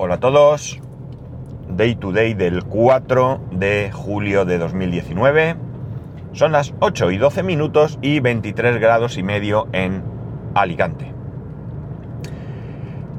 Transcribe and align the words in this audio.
Hola 0.00 0.14
a 0.14 0.20
todos. 0.20 0.78
Day 1.70 1.96
to 1.96 2.12
day 2.12 2.32
del 2.34 2.62
4 2.62 3.40
de 3.50 3.90
julio 3.92 4.44
de 4.44 4.56
2019. 4.56 5.56
Son 6.34 6.52
las 6.52 6.72
8 6.78 7.10
y 7.10 7.18
12 7.18 7.42
minutos 7.42 7.98
y 8.00 8.20
23 8.20 8.78
grados 8.78 9.18
y 9.18 9.24
medio 9.24 9.66
en 9.72 10.04
Alicante. 10.54 11.12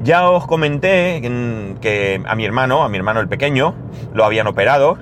Ya 0.02 0.30
os 0.30 0.46
comenté 0.46 1.20
que 1.82 2.22
a 2.24 2.34
mi 2.34 2.46
hermano, 2.46 2.82
a 2.82 2.88
mi 2.88 2.96
hermano 2.96 3.20
el 3.20 3.28
pequeño, 3.28 3.74
lo 4.14 4.24
habían 4.24 4.46
operado. 4.46 4.96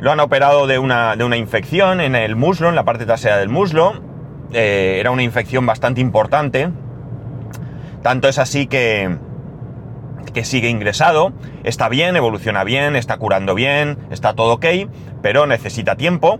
Lo 0.00 0.10
han 0.10 0.18
operado 0.18 0.66
de 0.66 0.80
una, 0.80 1.14
de 1.14 1.22
una 1.22 1.36
infección 1.36 2.00
en 2.00 2.16
el 2.16 2.34
muslo, 2.34 2.70
en 2.70 2.74
la 2.74 2.84
parte 2.84 3.06
trasera 3.06 3.36
del 3.36 3.50
muslo. 3.50 3.92
Eh, 4.52 4.96
era 4.98 5.12
una 5.12 5.22
infección 5.22 5.64
bastante 5.64 6.00
importante. 6.00 6.72
Tanto 8.02 8.28
es 8.28 8.38
así 8.38 8.66
que, 8.66 9.16
que 10.34 10.44
sigue 10.44 10.68
ingresado. 10.68 11.32
Está 11.64 11.88
bien, 11.88 12.16
evoluciona 12.16 12.64
bien, 12.64 12.96
está 12.96 13.16
curando 13.16 13.54
bien, 13.54 13.98
está 14.10 14.34
todo 14.34 14.54
ok, 14.54 14.66
pero 15.22 15.46
necesita 15.46 15.96
tiempo. 15.96 16.38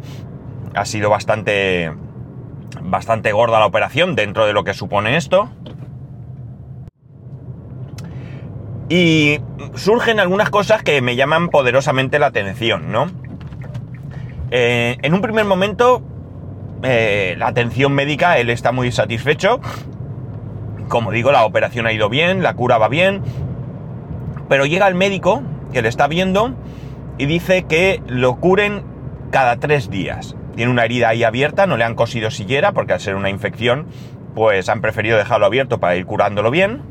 Ha 0.75 0.85
sido 0.85 1.11
bastante, 1.11 1.93
bastante 2.83 3.33
gorda 3.33 3.61
la 3.61 3.67
operación 3.67 4.17
dentro 4.17 4.47
de 4.47 4.53
lo 4.53 4.65
que 4.65 4.75
supone 4.75 5.17
esto. 5.17 5.51
Y 8.89 9.39
surgen 9.75 10.21
algunas 10.21 10.51
cosas 10.51 10.83
que 10.83 11.01
me 11.01 11.17
llaman 11.17 11.49
poderosamente 11.49 12.19
la 12.19 12.27
atención, 12.27 12.93
¿no? 12.93 13.07
Eh, 14.51 14.99
en 15.01 15.15
un 15.15 15.23
primer 15.23 15.47
momento, 15.47 16.03
eh, 16.83 17.35
la 17.39 17.47
atención 17.47 17.93
médica, 17.93 18.37
él 18.39 18.51
está 18.51 18.71
muy 18.71 18.93
satisfecho. 18.93 19.61
Como 20.93 21.11
digo, 21.11 21.33
la 21.33 21.47
operación 21.47 21.87
ha 21.87 21.93
ido 21.95 22.11
bien, 22.11 22.43
la 22.43 22.53
cura 22.53 22.77
va 22.77 22.89
bien. 22.89 23.23
Pero 24.51 24.67
llega 24.67 24.87
el 24.87 24.95
médico 24.95 25.43
que 25.73 25.81
le 25.81 25.89
está 25.89 26.07
viendo 26.07 26.55
y 27.17 27.25
dice 27.25 27.63
que 27.63 28.03
lo 28.07 28.37
curen 28.37 28.85
cada 29.31 29.57
tres 29.57 29.89
días. 29.89 30.37
Tiene 30.55 30.71
una 30.71 30.85
herida 30.85 31.09
ahí 31.09 31.25
abierta, 31.25 31.67
no 31.67 31.79
le 31.79 31.85
han 31.85 31.95
cosido 31.95 32.31
sillera 32.31 32.73
porque 32.73 32.93
al 32.93 33.01
ser 33.01 33.15
una 33.15 33.31
infección, 33.31 33.87
pues 34.35 34.69
han 34.69 34.83
preferido 34.83 35.17
dejarlo 35.17 35.47
abierto 35.47 35.81
para 35.81 35.97
ir 35.97 36.05
curándolo 36.05 36.51
bien. 36.51 36.83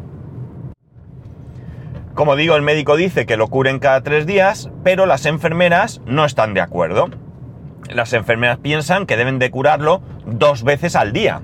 Como 2.16 2.36
digo, 2.36 2.56
el 2.56 2.64
médico 2.64 2.96
dice 2.96 3.28
que 3.28 3.38
lo 3.38 3.50
curen 3.50 3.78
cada 3.78 4.02
tres 4.02 4.26
días, 4.26 4.72
pero 4.84 5.06
las 5.06 5.28
enfermeras 5.28 6.02
no 6.08 6.26
están 6.26 6.56
de 6.56 6.62
acuerdo. 6.62 7.12
Las 7.88 8.14
enfermeras 8.14 8.58
piensan 8.58 9.06
que 9.06 9.16
deben 9.16 9.38
de 9.38 9.52
curarlo 9.52 10.02
dos 10.26 10.64
veces 10.64 10.96
al 10.96 11.14
día, 11.14 11.42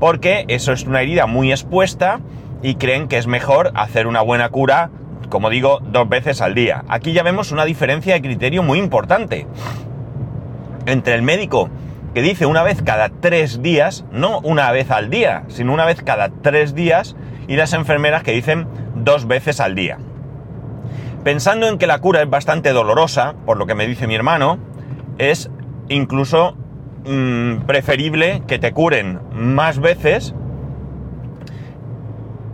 porque 0.00 0.46
eso 0.48 0.72
es 0.72 0.84
una 0.84 1.02
herida 1.02 1.26
muy 1.26 1.52
expuesta 1.52 2.20
y 2.62 2.74
creen 2.74 3.06
que 3.06 3.18
es 3.18 3.26
mejor 3.26 3.70
hacer 3.74 4.06
una 4.06 4.22
buena 4.22 4.48
cura, 4.48 4.90
como 5.28 5.50
digo, 5.50 5.80
dos 5.84 6.08
veces 6.08 6.40
al 6.40 6.54
día. 6.54 6.84
Aquí 6.88 7.12
ya 7.12 7.22
vemos 7.22 7.52
una 7.52 7.64
diferencia 7.64 8.14
de 8.14 8.22
criterio 8.22 8.62
muy 8.62 8.78
importante 8.78 9.46
entre 10.86 11.14
el 11.14 11.22
médico 11.22 11.70
que 12.14 12.22
dice 12.22 12.46
una 12.46 12.62
vez 12.62 12.82
cada 12.82 13.08
tres 13.08 13.62
días, 13.62 14.04
no 14.10 14.40
una 14.40 14.72
vez 14.72 14.90
al 14.90 15.10
día, 15.10 15.44
sino 15.48 15.72
una 15.72 15.84
vez 15.84 16.02
cada 16.02 16.30
tres 16.30 16.74
días, 16.74 17.14
y 17.46 17.56
las 17.56 17.72
enfermeras 17.72 18.22
que 18.22 18.32
dicen 18.32 18.66
dos 18.96 19.28
veces 19.28 19.60
al 19.60 19.74
día. 19.74 19.98
Pensando 21.22 21.68
en 21.68 21.78
que 21.78 21.86
la 21.86 22.00
cura 22.00 22.22
es 22.22 22.30
bastante 22.30 22.72
dolorosa, 22.72 23.34
por 23.46 23.58
lo 23.58 23.66
que 23.66 23.74
me 23.74 23.86
dice 23.86 24.06
mi 24.06 24.14
hermano, 24.14 24.58
es 25.18 25.50
incluso 25.88 26.56
mmm, 27.04 27.66
preferible 27.66 28.42
que 28.46 28.58
te 28.58 28.72
curen 28.72 29.20
más 29.32 29.78
veces 29.78 30.34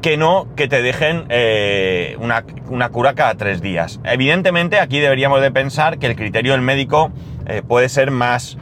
que 0.03 0.16
no 0.16 0.47
que 0.55 0.69
te 0.69 0.83
dejen 0.83 1.25
eh, 1.30 2.16
una, 2.20 2.44
una, 2.69 2.91
cura 2.91 3.14
cada 3.14 3.34
tres 3.34 3.61
días. 3.61 4.00
Evidentemente 4.05 4.78
aquí 4.78 5.00
deberíamos 5.00 5.41
de 5.41 5.50
pensar 5.50 5.98
que 5.98 6.06
el 6.06 6.16
criterio 6.16 6.53
del 6.53 6.61
médico 6.61 7.11
eh, 7.47 7.62
puede 7.66 7.88
ser 7.88 8.10
más 8.10 8.56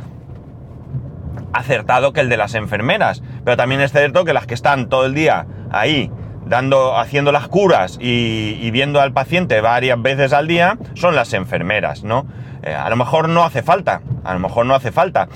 acertado 1.53 2.12
que 2.12 2.20
el 2.20 2.28
de 2.28 2.36
las 2.36 2.54
enfermeras, 2.54 3.22
pero 3.44 3.56
también 3.56 3.80
es 3.80 3.92
cierto 3.92 4.25
que 4.25 4.32
las 4.32 4.47
que 4.47 4.54
están 4.54 4.88
todo 4.88 5.06
el 5.06 5.14
día 5.14 5.47
ahí 5.70 6.10
dando, 6.47 6.97
haciendo 6.97 7.30
las 7.30 7.48
curas 7.48 7.98
y, 8.00 8.59
y, 8.60 8.70
viendo 8.70 9.00
al 9.00 9.12
paciente 9.12 9.60
varias 9.60 10.00
veces 10.00 10.32
al 10.32 10.47
día 10.47 10.78
son 10.94 11.14
las 11.14 11.32
enfermeras, 11.32 12.04
¿no? 12.04 12.26
Eh, 12.62 12.75
a 12.75 12.88
lo 12.88 12.97
mejor 12.97 13.28
no 13.28 13.44
hace 13.44 13.62
falta, 13.62 14.00
a 14.25 14.32
lo 14.32 14.41
mejor 14.41 14.64
no 14.66 14.75
hace 14.75 14.92
falta. 14.92 15.28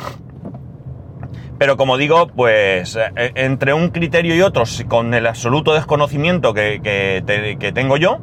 Pero 1.59 1.77
como 1.77 1.97
digo, 1.97 2.29
pues 2.29 2.97
eh, 2.97 3.33
entre 3.35 3.73
un 3.73 3.89
criterio 3.89 4.35
y 4.35 4.43
otro, 4.43 4.63
con 4.87 5.13
el 5.13 5.27
absoluto 5.27 5.75
desconocimiento 5.75 6.55
que, 6.55 6.81
que, 6.83 7.73
tengo 7.73 7.97
yo, 7.97 8.21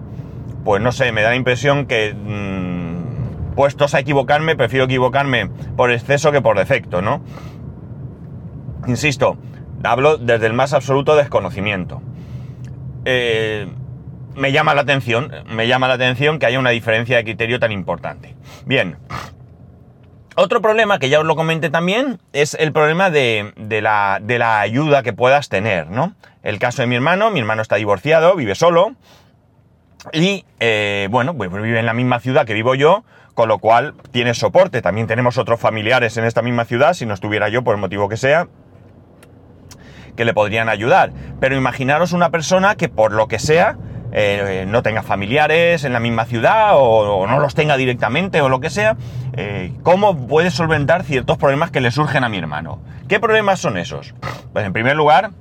pues 0.63 0.81
no 0.81 0.91
sé, 0.91 1.11
me 1.11 1.21
da 1.21 1.29
la 1.29 1.35
impresión 1.35 1.85
que 1.85 2.13
mmm, 2.13 3.55
puestos 3.55 3.93
a 3.93 3.99
equivocarme, 3.99 4.55
prefiero 4.55 4.85
equivocarme 4.85 5.49
por 5.75 5.91
exceso 5.91 6.31
que 6.31 6.41
por 6.41 6.57
defecto, 6.57 7.01
¿no? 7.01 7.21
Insisto, 8.87 9.37
hablo 9.83 10.17
desde 10.17 10.47
el 10.47 10.53
más 10.53 10.73
absoluto 10.73 11.15
desconocimiento. 11.17 12.01
Eh, 13.03 13.67
me 14.35 14.51
llama 14.51 14.73
la 14.73 14.81
atención, 14.81 15.31
me 15.49 15.67
llama 15.67 15.87
la 15.87 15.95
atención 15.95 16.39
que 16.39 16.45
haya 16.45 16.59
una 16.59 16.69
diferencia 16.69 17.17
de 17.17 17.23
criterio 17.23 17.59
tan 17.59 17.71
importante. 17.71 18.35
Bien. 18.65 18.97
Otro 20.37 20.61
problema 20.61 20.99
que 20.99 21.07
ya 21.07 21.21
os 21.21 21.25
lo 21.25 21.37
comenté 21.37 21.69
también 21.69 22.19
es 22.33 22.55
el 22.55 22.73
problema 22.73 23.09
de, 23.09 23.53
la, 23.81 24.59
ayuda 24.59 25.01
que 25.01 25.13
puedas 25.13 25.47
tener, 25.47 25.89
¿no? 25.89 26.13
El 26.43 26.59
caso 26.59 26.81
de 26.81 26.87
mi 26.87 26.95
hermano, 26.95 27.31
mi 27.31 27.39
hermano 27.39 27.61
está 27.61 27.77
divorciado, 27.77 28.35
vive 28.35 28.53
solo 28.53 28.95
y, 30.11 30.43
eh, 30.59 31.07
bueno, 31.09 31.35
pues 31.35 31.49
vive 31.49 31.79
en 31.79 31.85
la 31.85 31.93
misma 31.93 32.19
ciudad 32.19 32.45
que 32.45 32.53
vivo 32.53 32.75
yo, 32.75 33.05
con 33.33 33.47
lo 33.47 33.59
cual 33.59 33.93
tiene 34.11 34.33
soporte. 34.33 34.81
También 34.81 35.07
tenemos 35.07 35.37
otros 35.37 35.57
familiares 35.57 36.17
en 36.17 36.25
esta 36.25 36.41
misma 36.41 36.65
ciudad, 36.65 36.93
si 36.93 37.05
no 37.05 37.13
estuviera 37.13 37.47
yo 37.47 37.63
por 37.63 37.75
el 37.75 37.81
motivo 37.81 38.09
que 38.09 38.17
sea, 38.17 38.49
que 40.17 40.25
le 40.25 40.33
podrían 40.33 40.67
ayudar. 40.67 41.13
Pero 41.39 41.55
imaginaros 41.55 42.11
una 42.11 42.29
persona 42.29 42.75
que 42.75 42.89
por 42.89 43.13
lo 43.13 43.29
que 43.29 43.39
sea 43.39 43.77
eh, 44.17 44.63
no 44.65 44.81
tenga 44.81 45.03
familiares 45.03 45.83
en 45.83 45.91
la 45.91 45.99
misma 45.99 46.23
ciudad 46.23 46.69
o, 46.75 47.27
no 47.27 47.37
los 47.41 47.53
tenga 47.53 47.75
directamente 47.75 48.39
o 48.39 48.47
lo 48.47 48.61
que 48.61 48.69
sea, 48.69 48.95
eh, 49.33 49.73
¿cómo 49.83 50.15
puede 50.27 50.51
solventar 50.51 51.03
ciertos 51.03 51.37
problemas 51.37 51.69
que 51.69 51.81
le 51.81 51.91
surgen 51.91 52.23
a 52.23 52.29
mi 52.29 52.37
hermano? 52.37 52.79
¿Qué 53.09 53.19
problemas 53.19 53.59
son 53.59 53.77
esos? 53.77 54.15
Pues 54.53 54.65
en 54.65 54.71
primer 54.71 54.95
lugar, 54.95 55.31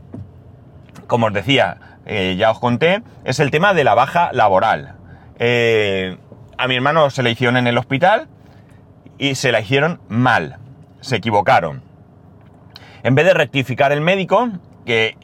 como 1.06 1.26
os 1.26 1.32
decía, 1.32 1.76
eh, 2.04 2.34
ya 2.36 2.50
os 2.50 2.58
conté, 2.58 3.04
es 3.22 3.38
el 3.38 3.52
tema 3.52 3.74
de 3.74 3.84
la 3.84 3.94
baja 3.94 4.30
laboral. 4.32 4.96
A 6.58 6.66
mi 6.66 6.74
hermano 6.74 7.10
se 7.10 7.22
le 7.22 7.30
hicieron 7.30 7.56
en 7.56 7.68
el 7.68 7.78
hospital 7.78 8.26
y 9.18 9.36
se 9.36 9.52
la 9.52 9.60
hicieron 9.60 10.00
mal, 10.08 10.56
se 11.00 11.14
equivocaron. 11.14 11.80
En 13.04 13.14
vez 13.14 13.24
de 13.24 13.34
rectificar 13.34 13.92
el 13.92 14.00
médico, 14.00 14.48
que 14.84 15.16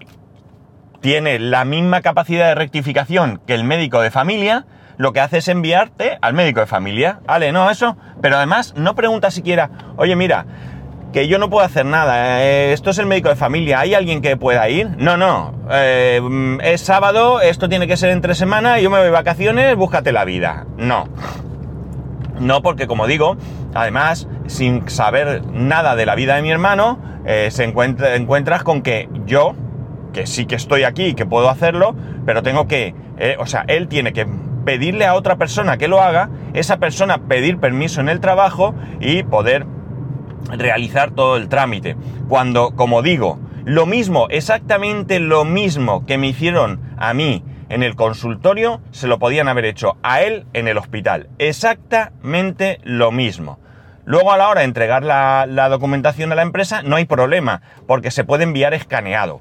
tiene 1.01 1.39
la 1.39 1.65
misma 1.65 2.03
capacidad 2.03 2.49
de 2.49 2.55
rectificación 2.55 3.41
que 3.47 3.55
el 3.55 3.65
médico 3.65 4.01
de 4.01 4.11
familia, 4.11 4.67
lo 4.97 5.13
que 5.13 5.21
hace 5.21 5.39
es 5.39 5.49
enviarte 5.49 6.19
al 6.21 6.35
médico 6.35 6.61
de 6.61 6.67
familia. 6.67 7.21
Vale, 7.27 7.53
no, 7.53 7.71
eso. 7.71 7.97
Pero 8.21 8.37
además 8.37 8.75
no 8.77 8.95
pregunta 8.95 9.31
siquiera, 9.31 9.71
oye, 9.97 10.15
mira, 10.15 10.45
que 11.13 11.27
yo 11.27 11.39
no 11.39 11.51
puedo 11.51 11.65
hacer 11.65 11.87
nada, 11.87 12.43
eh, 12.43 12.73
esto 12.73 12.91
es 12.91 12.99
el 12.99 13.07
médico 13.07 13.29
de 13.29 13.37
familia, 13.37 13.81
¿hay 13.81 13.95
alguien 13.95 14.23
que 14.23 14.37
pueda 14.37 14.69
ir? 14.69 14.91
No, 14.99 15.17
no, 15.17 15.55
eh, 15.71 16.21
es 16.63 16.83
sábado, 16.83 17.41
esto 17.41 17.69
tiene 17.69 17.87
que 17.87 17.97
ser 17.97 18.11
entre 18.11 18.35
semana, 18.35 18.79
yo 18.79 18.91
me 18.91 18.99
voy 18.99 19.07
de 19.07 19.11
vacaciones, 19.11 19.75
búscate 19.77 20.13
la 20.13 20.25
vida. 20.25 20.67
No. 20.77 21.09
No, 22.39 22.63
porque 22.63 22.87
como 22.87 23.07
digo, 23.07 23.37
además, 23.75 24.29
sin 24.47 24.89
saber 24.89 25.45
nada 25.47 25.97
de 25.97 26.07
la 26.07 26.15
vida 26.15 26.37
de 26.37 26.43
mi 26.43 26.51
hermano, 26.51 26.99
eh, 27.27 27.49
se 27.51 27.65
encuentra, 27.65 28.15
encuentras 28.15 28.63
con 28.63 28.83
que 28.83 29.09
yo, 29.27 29.55
que 30.13 30.27
sí 30.27 30.47
que 30.47 30.55
estoy 30.55 30.85
aquí, 30.85 31.15
que 31.15 31.27
puedo 31.27 31.49
hacerlo, 31.49 31.95
pero 32.27 32.43
tengo 32.43 32.67
que, 32.67 32.95
eh, 33.19 33.37
o 33.39 33.47
sea, 33.47 33.65
él 33.69 33.89
tiene 33.89 34.13
que 34.13 34.27
pedirle 34.65 35.07
a 35.07 35.15
otra 35.15 35.37
persona 35.37 35.79
que 35.79 35.89
lo 35.89 36.01
haga, 36.01 36.31
esa 36.55 36.79
persona 36.79 37.19
pedir 37.19 37.59
permiso 37.59 38.01
en 38.01 38.09
el 38.09 38.21
trabajo 38.21 38.75
y 39.01 39.23
poder 39.23 39.67
realizar 40.51 41.11
todo 41.11 41.37
el 41.37 41.49
trámite. 41.49 41.97
Cuando, 42.29 42.73
como 42.77 43.03
digo, 43.03 43.39
lo 43.65 43.87
mismo, 43.87 44.27
exactamente 44.31 45.21
lo 45.21 45.45
mismo 45.45 46.07
que 46.07 46.19
me 46.19 46.29
hicieron 46.29 46.81
a 46.97 47.15
mí 47.15 47.45
en 47.69 47.83
el 47.83 47.95
consultorio, 47.95 48.81
se 48.91 49.07
lo 49.07 49.19
podían 49.19 49.49
haber 49.49 49.65
hecho 49.65 49.97
a 50.03 50.23
él 50.23 50.47
en 50.55 50.67
el 50.67 50.77
hospital. 50.77 51.29
Exactamente 51.39 52.81
lo 52.83 53.13
mismo. 53.13 53.59
Luego 54.05 54.33
a 54.33 54.39
la 54.39 54.49
hora 54.49 54.61
de 54.61 54.67
entregar 54.67 55.05
la, 55.05 55.47
la 55.49 55.69
documentación 55.69 56.33
a 56.33 56.35
la 56.35 56.43
empresa 56.43 56.83
no 56.83 56.97
hay 56.97 57.05
problema, 57.05 57.63
porque 57.87 58.11
se 58.11 58.25
puede 58.25 58.45
enviar 58.45 58.75
escaneado. 58.75 59.41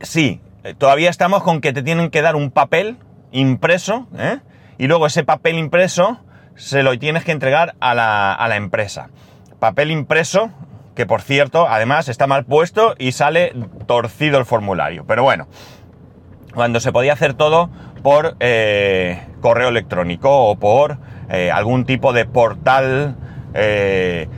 Sí, 0.00 0.40
todavía 0.78 1.10
estamos 1.10 1.42
con 1.42 1.60
que 1.60 1.72
te 1.72 1.82
tienen 1.82 2.10
que 2.10 2.22
dar 2.22 2.36
un 2.36 2.50
papel 2.50 2.96
impreso, 3.32 4.06
¿eh? 4.18 4.40
y 4.78 4.86
luego 4.86 5.06
ese 5.06 5.24
papel 5.24 5.58
impreso 5.58 6.18
se 6.54 6.82
lo 6.82 6.98
tienes 6.98 7.24
que 7.24 7.32
entregar 7.32 7.74
a 7.80 7.94
la, 7.94 8.32
a 8.32 8.48
la, 8.48 8.56
empresa. 8.56 9.10
Papel 9.58 9.90
impreso, 9.90 10.50
que 10.94 11.06
por 11.06 11.20
cierto, 11.22 11.68
además 11.68 12.08
está 12.08 12.26
mal 12.26 12.44
puesto 12.44 12.94
y 12.98 13.12
sale 13.12 13.52
torcido 13.86 14.38
el 14.38 14.46
formulario. 14.46 15.04
Pero 15.06 15.22
bueno, 15.22 15.48
cuando 16.54 16.80
se 16.80 16.90
podía 16.92 17.12
hacer 17.12 17.34
todo 17.34 17.70
por 18.02 18.36
eh, 18.40 19.20
correo 19.42 19.68
electrónico 19.68 20.48
o 20.48 20.56
por 20.56 20.98
eh, 21.28 21.50
algún 21.50 21.84
tipo 21.84 22.12
de 22.14 22.24
portal 22.24 23.14
eh, 23.52 24.28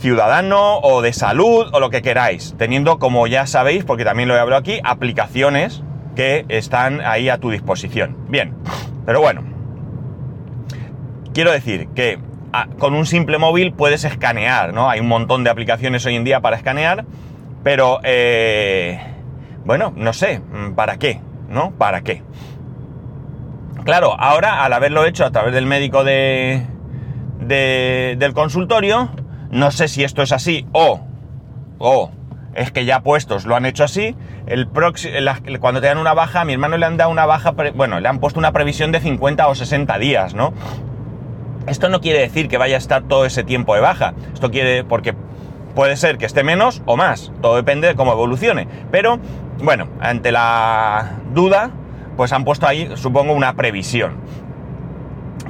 ciudadano 0.00 0.78
o 0.78 1.02
de 1.02 1.12
salud 1.12 1.68
o 1.72 1.80
lo 1.80 1.90
que 1.90 2.02
queráis, 2.02 2.54
teniendo, 2.58 2.98
como 2.98 3.26
ya 3.26 3.46
sabéis, 3.46 3.84
porque 3.84 4.04
también 4.04 4.28
lo 4.28 4.34
he 4.34 4.40
hablado 4.40 4.60
aquí, 4.60 4.80
aplicaciones 4.82 5.82
que 6.16 6.44
están 6.48 7.00
ahí 7.02 7.28
a 7.28 7.38
tu 7.38 7.50
disposición. 7.50 8.16
Bien, 8.28 8.54
pero 9.06 9.20
bueno, 9.20 9.42
quiero 11.32 11.52
decir 11.52 11.88
que 11.94 12.18
ah, 12.52 12.66
con 12.78 12.94
un 12.94 13.06
simple 13.06 13.38
móvil 13.38 13.72
puedes 13.72 14.04
escanear, 14.04 14.72
¿no? 14.72 14.90
Hay 14.90 15.00
un 15.00 15.08
montón 15.08 15.44
de 15.44 15.50
aplicaciones 15.50 16.04
hoy 16.06 16.16
en 16.16 16.24
día 16.24 16.40
para 16.40 16.56
escanear, 16.56 17.04
pero, 17.62 18.00
bueno, 19.64 19.92
no 19.94 20.12
sé, 20.14 20.40
¿para 20.74 20.96
qué? 20.98 21.20
¿No? 21.48 21.72
¿Para 21.72 22.00
qué? 22.00 22.22
Claro, 23.84 24.14
ahora 24.18 24.64
al 24.64 24.72
haberlo 24.72 25.04
hecho 25.04 25.24
a 25.24 25.30
través 25.30 25.52
del 25.52 25.66
médico 25.66 26.04
de, 26.04 26.66
del 27.40 28.32
consultorio, 28.34 29.10
no 29.50 29.70
sé 29.70 29.88
si 29.88 30.04
esto 30.04 30.22
es 30.22 30.32
así 30.32 30.66
o, 30.72 31.00
o 31.78 32.10
es 32.54 32.72
que 32.72 32.84
ya 32.84 33.00
puestos 33.00 33.46
lo 33.46 33.56
han 33.56 33.66
hecho 33.66 33.84
así. 33.84 34.16
El 34.46 34.68
cuando 35.60 35.80
te 35.80 35.86
dan 35.86 35.98
una 35.98 36.14
baja, 36.14 36.40
a 36.40 36.44
mi 36.44 36.52
hermano 36.52 36.76
le 36.76 36.86
han 36.86 36.96
dado 36.96 37.10
una 37.10 37.26
baja, 37.26 37.54
bueno, 37.74 38.00
le 38.00 38.08
han 38.08 38.18
puesto 38.18 38.38
una 38.38 38.52
previsión 38.52 38.92
de 38.92 39.00
50 39.00 39.46
o 39.46 39.54
60 39.54 39.98
días, 39.98 40.34
¿no? 40.34 40.52
Esto 41.66 41.88
no 41.88 42.00
quiere 42.00 42.20
decir 42.20 42.48
que 42.48 42.58
vaya 42.58 42.76
a 42.76 42.78
estar 42.78 43.02
todo 43.04 43.24
ese 43.26 43.44
tiempo 43.44 43.74
de 43.74 43.80
baja. 43.80 44.14
Esto 44.32 44.50
quiere, 44.50 44.82
porque 44.82 45.14
puede 45.74 45.96
ser 45.96 46.18
que 46.18 46.26
esté 46.26 46.42
menos 46.42 46.82
o 46.86 46.96
más. 46.96 47.30
Todo 47.40 47.56
depende 47.56 47.86
de 47.86 47.94
cómo 47.94 48.12
evolucione. 48.12 48.66
Pero, 48.90 49.20
bueno, 49.62 49.88
ante 50.00 50.32
la 50.32 51.18
duda, 51.32 51.70
pues 52.16 52.32
han 52.32 52.44
puesto 52.44 52.66
ahí, 52.66 52.90
supongo, 52.96 53.34
una 53.34 53.54
previsión. 53.54 54.16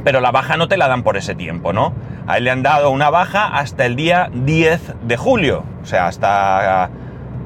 Pero 0.04 0.20
la 0.20 0.30
baja 0.30 0.56
no 0.56 0.68
te 0.68 0.76
la 0.76 0.88
dan 0.88 1.02
por 1.02 1.16
ese 1.16 1.34
tiempo, 1.34 1.72
¿no? 1.72 1.94
A 2.26 2.38
él 2.38 2.44
le 2.44 2.50
han 2.50 2.62
dado 2.62 2.90
una 2.90 3.10
baja 3.10 3.46
hasta 3.46 3.86
el 3.86 3.96
día 3.96 4.30
10 4.32 4.94
de 5.02 5.16
julio. 5.16 5.64
O 5.82 5.86
sea, 5.86 6.06
hasta, 6.06 6.90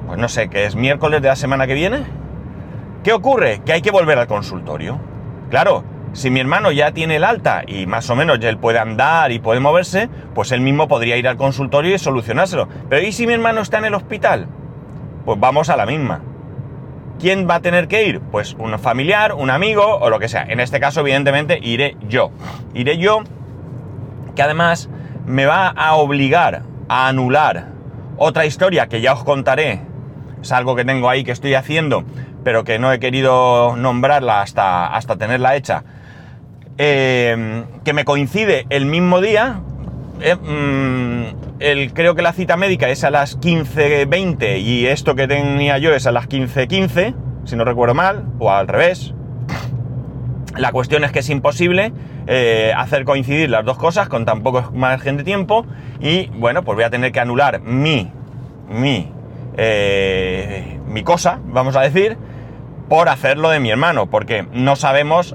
pues 0.07 0.19
no 0.19 0.29
sé, 0.29 0.49
que 0.49 0.67
es 0.67 0.77
miércoles 0.77 1.23
de 1.23 1.29
la 1.29 1.37
semana 1.37 1.67
que 1.67 1.75
viene. 1.75 2.05
¿Qué 3.03 3.13
ocurre? 3.13 3.61
Que 3.65 3.73
hay 3.73 3.83
que 3.83 3.91
volver 3.91 4.19
al 4.19 4.27
consultorio. 4.27 4.99
Claro, 5.51 5.85
si 6.15 6.31
mi 6.31 6.41
hermano 6.41 6.71
ya 6.71 6.93
tiene 6.93 7.17
el 7.17 7.25
alta 7.25 7.63
y 7.67 7.87
más 7.87 8.09
o 8.09 8.17
menos 8.17 8.39
ya 8.39 8.49
él 8.49 8.59
puede 8.59 8.79
andar 8.79 9.33
y 9.33 9.41
puede 9.41 9.61
moverse, 9.61 10.09
pues 10.35 10.53
él 10.53 10.61
mismo 10.61 10.89
podría 10.89 11.17
ir 11.17 11.27
al 11.29 11.37
consultorio 11.37 11.95
y 11.95 11.99
solucionárselo. 11.99 12.69
Pero 12.89 13.07
¿y 13.07 13.13
si 13.13 13.27
mi 13.27 13.35
hermano 13.35 13.61
está 13.61 13.79
en 13.79 13.87
el 13.87 13.95
hospital? 13.95 14.47
Pues 15.25 15.41
vamos 15.41 15.71
a 15.71 15.77
la 15.77 15.87
misma. 15.87 16.21
¿Quién 17.19 17.49
va 17.49 17.57
a 17.57 17.61
tener 17.61 17.89
que 17.89 18.07
ir? 18.07 18.21
Pues 18.21 18.55
un 18.59 18.79
familiar, 18.79 19.35
un 19.35 19.51
amigo 19.51 19.85
o 19.85 20.11
lo 20.11 20.19
que 20.19 20.29
sea. 20.29 20.45
En 20.49 20.61
este 20.61 20.81
caso, 20.81 21.01
evidentemente, 21.01 21.59
iré 21.63 21.97
yo. 22.09 22.31
Iré 22.75 22.99
yo, 22.99 23.23
que 24.35 24.43
además 24.43 24.91
me 25.27 25.47
va 25.47 25.69
a 25.69 25.95
obligar 25.95 26.63
a 26.89 27.09
anular 27.09 27.69
otra 28.17 28.47
historia 28.47 28.89
que 28.89 29.01
ya 29.01 29.13
os 29.13 29.25
contaré. 29.25 29.81
Es 30.43 30.53
algo 30.53 30.77
que 30.77 30.85
tengo 30.85 31.09
ahí 31.09 31.25
que 31.25 31.33
estoy 31.33 31.55
haciendo, 31.55 32.05
pero 32.43 32.65
que 32.65 32.79
no 32.79 32.93
he 32.93 32.99
querido 32.99 33.77
nombrarla 33.77 34.43
hasta, 34.43 34.87
hasta 34.87 35.17
tenerla 35.17 35.57
hecha. 35.57 35.85
Eh, 36.77 37.65
que 37.85 37.93
me 37.93 38.05
coincide 38.05 38.67
el 38.69 38.87
mismo 38.87 39.21
día. 39.21 39.61
Eh, 40.21 40.35
mm, 40.37 41.54
el, 41.65 41.95
creo 41.95 42.15
que 42.15 42.23
la 42.23 42.33
cita 42.33 42.57
médica 42.57 42.89
es 42.89 43.05
a 43.05 43.11
las 43.11 43.41
15.20 43.41 44.61
y 44.61 44.87
esto 44.87 45.15
que 45.15 45.27
tenía 45.27 45.79
yo 45.79 45.95
es 45.95 46.07
a 46.07 46.13
las 46.13 46.29
15.15, 46.29 47.15
si 47.45 47.57
no 47.57 47.65
recuerdo 47.65 47.95
mal, 47.95 48.27
o 48.39 48.51
al 48.51 48.69
revés. 48.69 49.15
La 50.57 50.73
cuestión 50.73 51.05
es 51.05 51.11
que 51.11 51.21
es 51.21 51.31
imposible 51.31 51.93
eh, 52.27 52.73
hacer 52.77 53.05
coincidir 53.05 53.51
las 53.51 53.65
dos 53.65 53.79
cosas 53.79 54.09
con 54.09 54.25
tan 54.25 54.43
poco 54.43 54.71
margen 54.73 55.17
de 55.17 55.25
tiempo 55.25 55.67
y 56.01 56.27
bueno, 56.35 56.63
pues 56.63 56.77
voy 56.77 56.85
a 56.85 56.91
tener 56.91 57.13
que 57.13 57.21
anular 57.21 57.61
mi, 57.61 58.11
mi, 58.69 59.11
eh, 59.57 60.79
mi 60.87 61.03
cosa, 61.03 61.41
vamos 61.47 61.77
a 61.77 61.81
decir, 61.81 62.19
por 62.89 63.09
hacerlo 63.09 63.49
de 63.49 63.59
mi 63.59 63.71
hermano, 63.71 64.11
porque 64.11 64.47
no 64.53 64.77
sabemos 64.77 65.35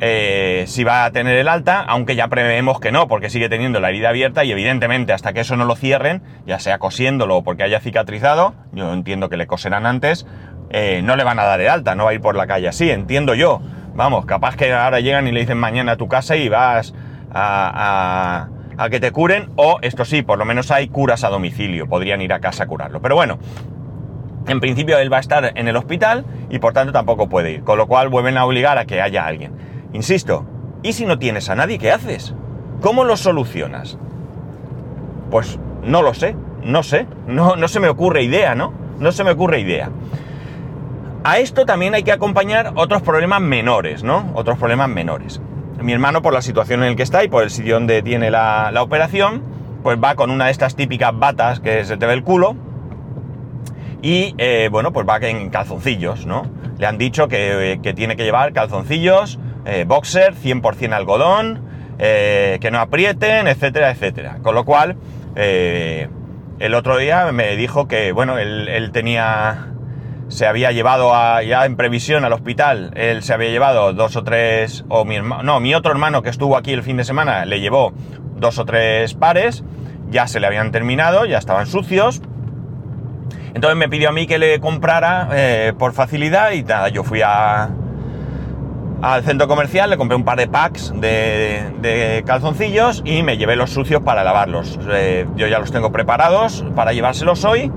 eh, 0.00 0.64
si 0.66 0.84
va 0.84 1.04
a 1.04 1.10
tener 1.10 1.36
el 1.38 1.48
alta, 1.48 1.80
aunque 1.80 2.16
ya 2.16 2.28
prevemos 2.28 2.80
que 2.80 2.92
no, 2.92 3.08
porque 3.08 3.30
sigue 3.30 3.48
teniendo 3.48 3.80
la 3.80 3.88
herida 3.88 4.10
abierta 4.10 4.44
y 4.44 4.52
evidentemente 4.52 5.12
hasta 5.12 5.32
que 5.32 5.40
eso 5.40 5.56
no 5.56 5.64
lo 5.64 5.74
cierren, 5.74 6.22
ya 6.46 6.58
sea 6.58 6.78
cosiéndolo 6.78 7.38
o 7.38 7.42
porque 7.42 7.62
haya 7.62 7.80
cicatrizado, 7.80 8.54
yo 8.72 8.92
entiendo 8.92 9.28
que 9.28 9.36
le 9.36 9.46
coserán 9.46 9.86
antes, 9.86 10.26
eh, 10.70 11.00
no 11.02 11.16
le 11.16 11.24
van 11.24 11.38
a 11.38 11.44
dar 11.44 11.60
el 11.60 11.68
alta, 11.68 11.94
no 11.94 12.04
va 12.04 12.10
a 12.10 12.14
ir 12.14 12.20
por 12.20 12.36
la 12.36 12.46
calle 12.46 12.68
así, 12.68 12.90
entiendo 12.90 13.34
yo. 13.34 13.60
Vamos, 13.94 14.26
capaz 14.26 14.56
que 14.56 14.72
ahora 14.72 15.00
llegan 15.00 15.26
y 15.26 15.32
le 15.32 15.40
dicen 15.40 15.56
mañana 15.56 15.92
a 15.92 15.96
tu 15.96 16.08
casa 16.08 16.36
y 16.36 16.48
vas 16.48 16.94
a 17.32 18.48
que 18.90 19.00
te 19.00 19.10
curen, 19.10 19.50
o 19.56 19.78
esto 19.80 20.04
sí, 20.04 20.22
por 20.22 20.38
lo 20.38 20.44
menos 20.44 20.70
hay 20.70 20.88
curas 20.88 21.24
a 21.24 21.30
domicilio, 21.30 21.88
podrían 21.88 22.20
ir 22.20 22.34
a 22.34 22.40
casa 22.40 22.64
a 22.64 22.66
curarlo. 22.66 23.00
Pero 23.00 23.14
bueno, 23.14 23.38
en 24.48 24.60
principio 24.60 24.98
él 24.98 25.12
va 25.12 25.16
a 25.16 25.20
estar 25.20 25.52
en 25.54 25.68
el 25.68 25.76
hospital 25.76 26.24
y 26.50 26.58
por 26.58 26.72
tanto 26.72 26.92
tampoco 26.92 27.28
puede 27.28 27.52
ir, 27.52 27.64
con 27.64 27.78
lo 27.78 27.86
cual 27.86 28.08
vuelven 28.08 28.36
a 28.36 28.44
obligar 28.44 28.78
a 28.78 28.84
que 28.84 29.00
haya 29.00 29.26
alguien. 29.26 29.52
Insisto, 29.96 30.44
¿y 30.82 30.92
si 30.92 31.06
no 31.06 31.18
tienes 31.18 31.48
a 31.48 31.54
nadie, 31.54 31.78
qué 31.78 31.90
haces? 31.90 32.34
¿Cómo 32.82 33.04
lo 33.04 33.16
solucionas? 33.16 33.96
Pues 35.30 35.58
no 35.82 36.02
lo 36.02 36.12
sé, 36.12 36.36
no 36.62 36.82
sé, 36.82 37.06
no, 37.26 37.56
no 37.56 37.66
se 37.66 37.80
me 37.80 37.88
ocurre 37.88 38.22
idea, 38.22 38.54
¿no? 38.54 38.74
No 38.98 39.10
se 39.10 39.24
me 39.24 39.30
ocurre 39.30 39.60
idea. 39.60 39.88
A 41.24 41.38
esto 41.38 41.64
también 41.64 41.94
hay 41.94 42.02
que 42.02 42.12
acompañar 42.12 42.72
otros 42.74 43.00
problemas 43.00 43.40
menores, 43.40 44.04
¿no? 44.04 44.30
Otros 44.34 44.58
problemas 44.58 44.90
menores. 44.90 45.40
Mi 45.80 45.94
hermano, 45.94 46.20
por 46.20 46.34
la 46.34 46.42
situación 46.42 46.82
en 46.82 46.90
el 46.90 46.96
que 46.96 47.02
está 47.02 47.24
y 47.24 47.28
por 47.28 47.42
el 47.42 47.48
sitio 47.48 47.76
donde 47.76 48.02
tiene 48.02 48.30
la, 48.30 48.70
operación, 48.82 49.42
pues 49.82 49.96
va 49.96 50.14
con 50.14 50.30
una 50.30 50.44
de 50.44 50.50
estas 50.50 50.76
típicas 50.76 51.18
batas 51.18 51.60
que 51.60 51.86
se 51.86 51.96
te 51.96 52.04
ve 52.04 52.12
el 52.12 52.22
culo. 52.22 52.54
Y 54.02 54.34
eh, 54.36 54.68
bueno, 54.70 54.92
pues 54.92 55.08
va 55.08 55.16
en 55.16 55.48
calzoncillos, 55.48 56.26
¿no? 56.26 56.42
Le 56.76 56.86
han 56.86 56.98
dicho 56.98 57.28
que, 57.28 57.80
que 57.82 57.94
tiene 57.94 58.14
que 58.14 58.24
llevar 58.24 58.52
calzoncillos, 58.52 59.38
eh, 59.66 59.84
boxer, 59.84 60.34
100% 60.34 60.92
algodón, 60.92 61.60
eh, 61.98 62.58
que 62.60 62.70
no 62.70 62.78
aprieten, 62.78 63.48
etcétera, 63.48 63.90
etcétera. 63.90 64.38
Con 64.40 64.54
lo 64.54 64.64
cual, 64.64 64.96
eh, 65.34 66.08
el 66.60 66.74
otro 66.74 66.96
día 66.98 67.32
me 67.32 67.56
dijo 67.56 67.88
que, 67.88 68.12
bueno, 68.12 68.38
él, 68.38 68.90
tenía, 68.92 69.72
se 70.28 70.46
había 70.46 70.70
llevado 70.70 71.12
ya 71.42 71.66
en 71.66 71.76
previsión 71.76 72.24
al 72.24 72.32
hospital, 72.32 72.92
él 72.94 73.24
se 73.24 73.34
había 73.34 73.50
llevado 73.50 73.92
dos 73.92 74.14
o 74.14 74.22
tres, 74.22 74.84
o 74.88 75.04
mi 75.04 75.18
no, 75.18 75.58
mi 75.58 75.74
otro 75.74 75.90
hermano 75.90 76.22
que 76.22 76.30
estuvo 76.30 76.56
aquí 76.56 76.72
el 76.72 76.84
fin 76.84 76.96
de 76.96 77.04
semana 77.04 77.44
le 77.44 77.58
llevó 77.58 77.92
dos 78.36 78.58
o 78.60 78.64
tres 78.64 79.14
pares, 79.14 79.64
ya 80.10 80.28
se 80.28 80.38
le 80.38 80.46
habían 80.46 80.70
terminado, 80.70 81.26
ya 81.26 81.38
estaban 81.38 81.66
sucios. 81.66 82.22
Entonces 83.52 83.76
me 83.76 83.88
pidió 83.88 84.10
a 84.10 84.12
mí 84.12 84.26
que 84.26 84.38
le 84.38 84.60
comprara 84.60 85.74
por 85.78 85.92
facilidad 85.92 86.52
y 86.52 86.62
nada, 86.62 86.90
yo 86.90 87.02
fui 87.04 87.22
a, 87.22 87.70
al 89.02 89.22
centro 89.24 89.46
comercial, 89.46 89.90
le 89.90 89.96
compré 89.96 90.16
un 90.16 90.24
par 90.24 90.38
de 90.38 90.48
packs 90.48 90.92
de, 90.96 92.22
calzoncillos 92.26 93.02
y 93.04 93.22
me 93.22 93.36
llevé 93.36 93.56
los 93.56 93.70
sucios 93.70 94.02
para 94.02 94.24
lavarlos. 94.24 94.78
Eh, 94.90 95.26
yo 95.36 95.46
ya 95.46 95.58
los 95.58 95.70
tengo 95.70 95.92
preparados 95.92 96.64
para 96.74 96.92
llevárselos 96.92 97.44
hoy. 97.44 97.70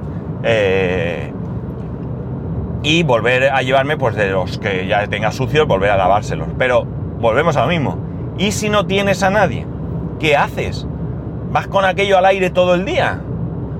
Eh, 0.43 1.33
y 2.81 3.03
volver 3.03 3.49
a 3.49 3.61
llevarme, 3.61 3.97
pues 3.97 4.15
de 4.15 4.29
los 4.29 4.57
que 4.57 4.88
ya 4.88 5.05
tenga 5.07 5.31
sucios, 5.31 5.67
volver 5.67 5.91
a 5.91 5.97
lavárselos. 5.97 6.47
Pero 6.57 6.85
volvemos 6.85 7.57
a 7.57 7.63
lo 7.63 7.67
mismo. 7.67 7.97
¿Y 8.38 8.53
si 8.53 8.69
no 8.69 8.85
tienes 8.85 9.21
a 9.21 9.29
nadie? 9.29 9.67
¿Qué 10.19 10.38
haces? 10.38 10.88
¿Vas 11.51 11.67
con 11.67 11.83
aquello 11.83 12.17
al 12.17 12.25
aire 12.25 12.49
todo 12.49 12.75
el 12.75 12.85
día? 12.85 13.19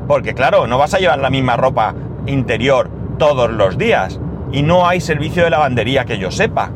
Porque 0.08 0.34
claro, 0.34 0.67
no 0.67 0.77
vas 0.77 0.93
a 0.93 1.00
llevar 1.00 1.19
la 1.19 1.29
misma 1.29 1.55
ropa 1.55 1.96
interior 2.25 2.89
todos 3.17 3.50
los 3.50 3.77
días. 3.77 4.19
Y 4.51 4.63
no 4.63 4.88
hay 4.88 5.00
servicio 5.00 5.43
de 5.46 5.51
lavandería 5.51 6.03
que 6.03 6.17
yo 6.17 6.31
sepa. 6.31 6.72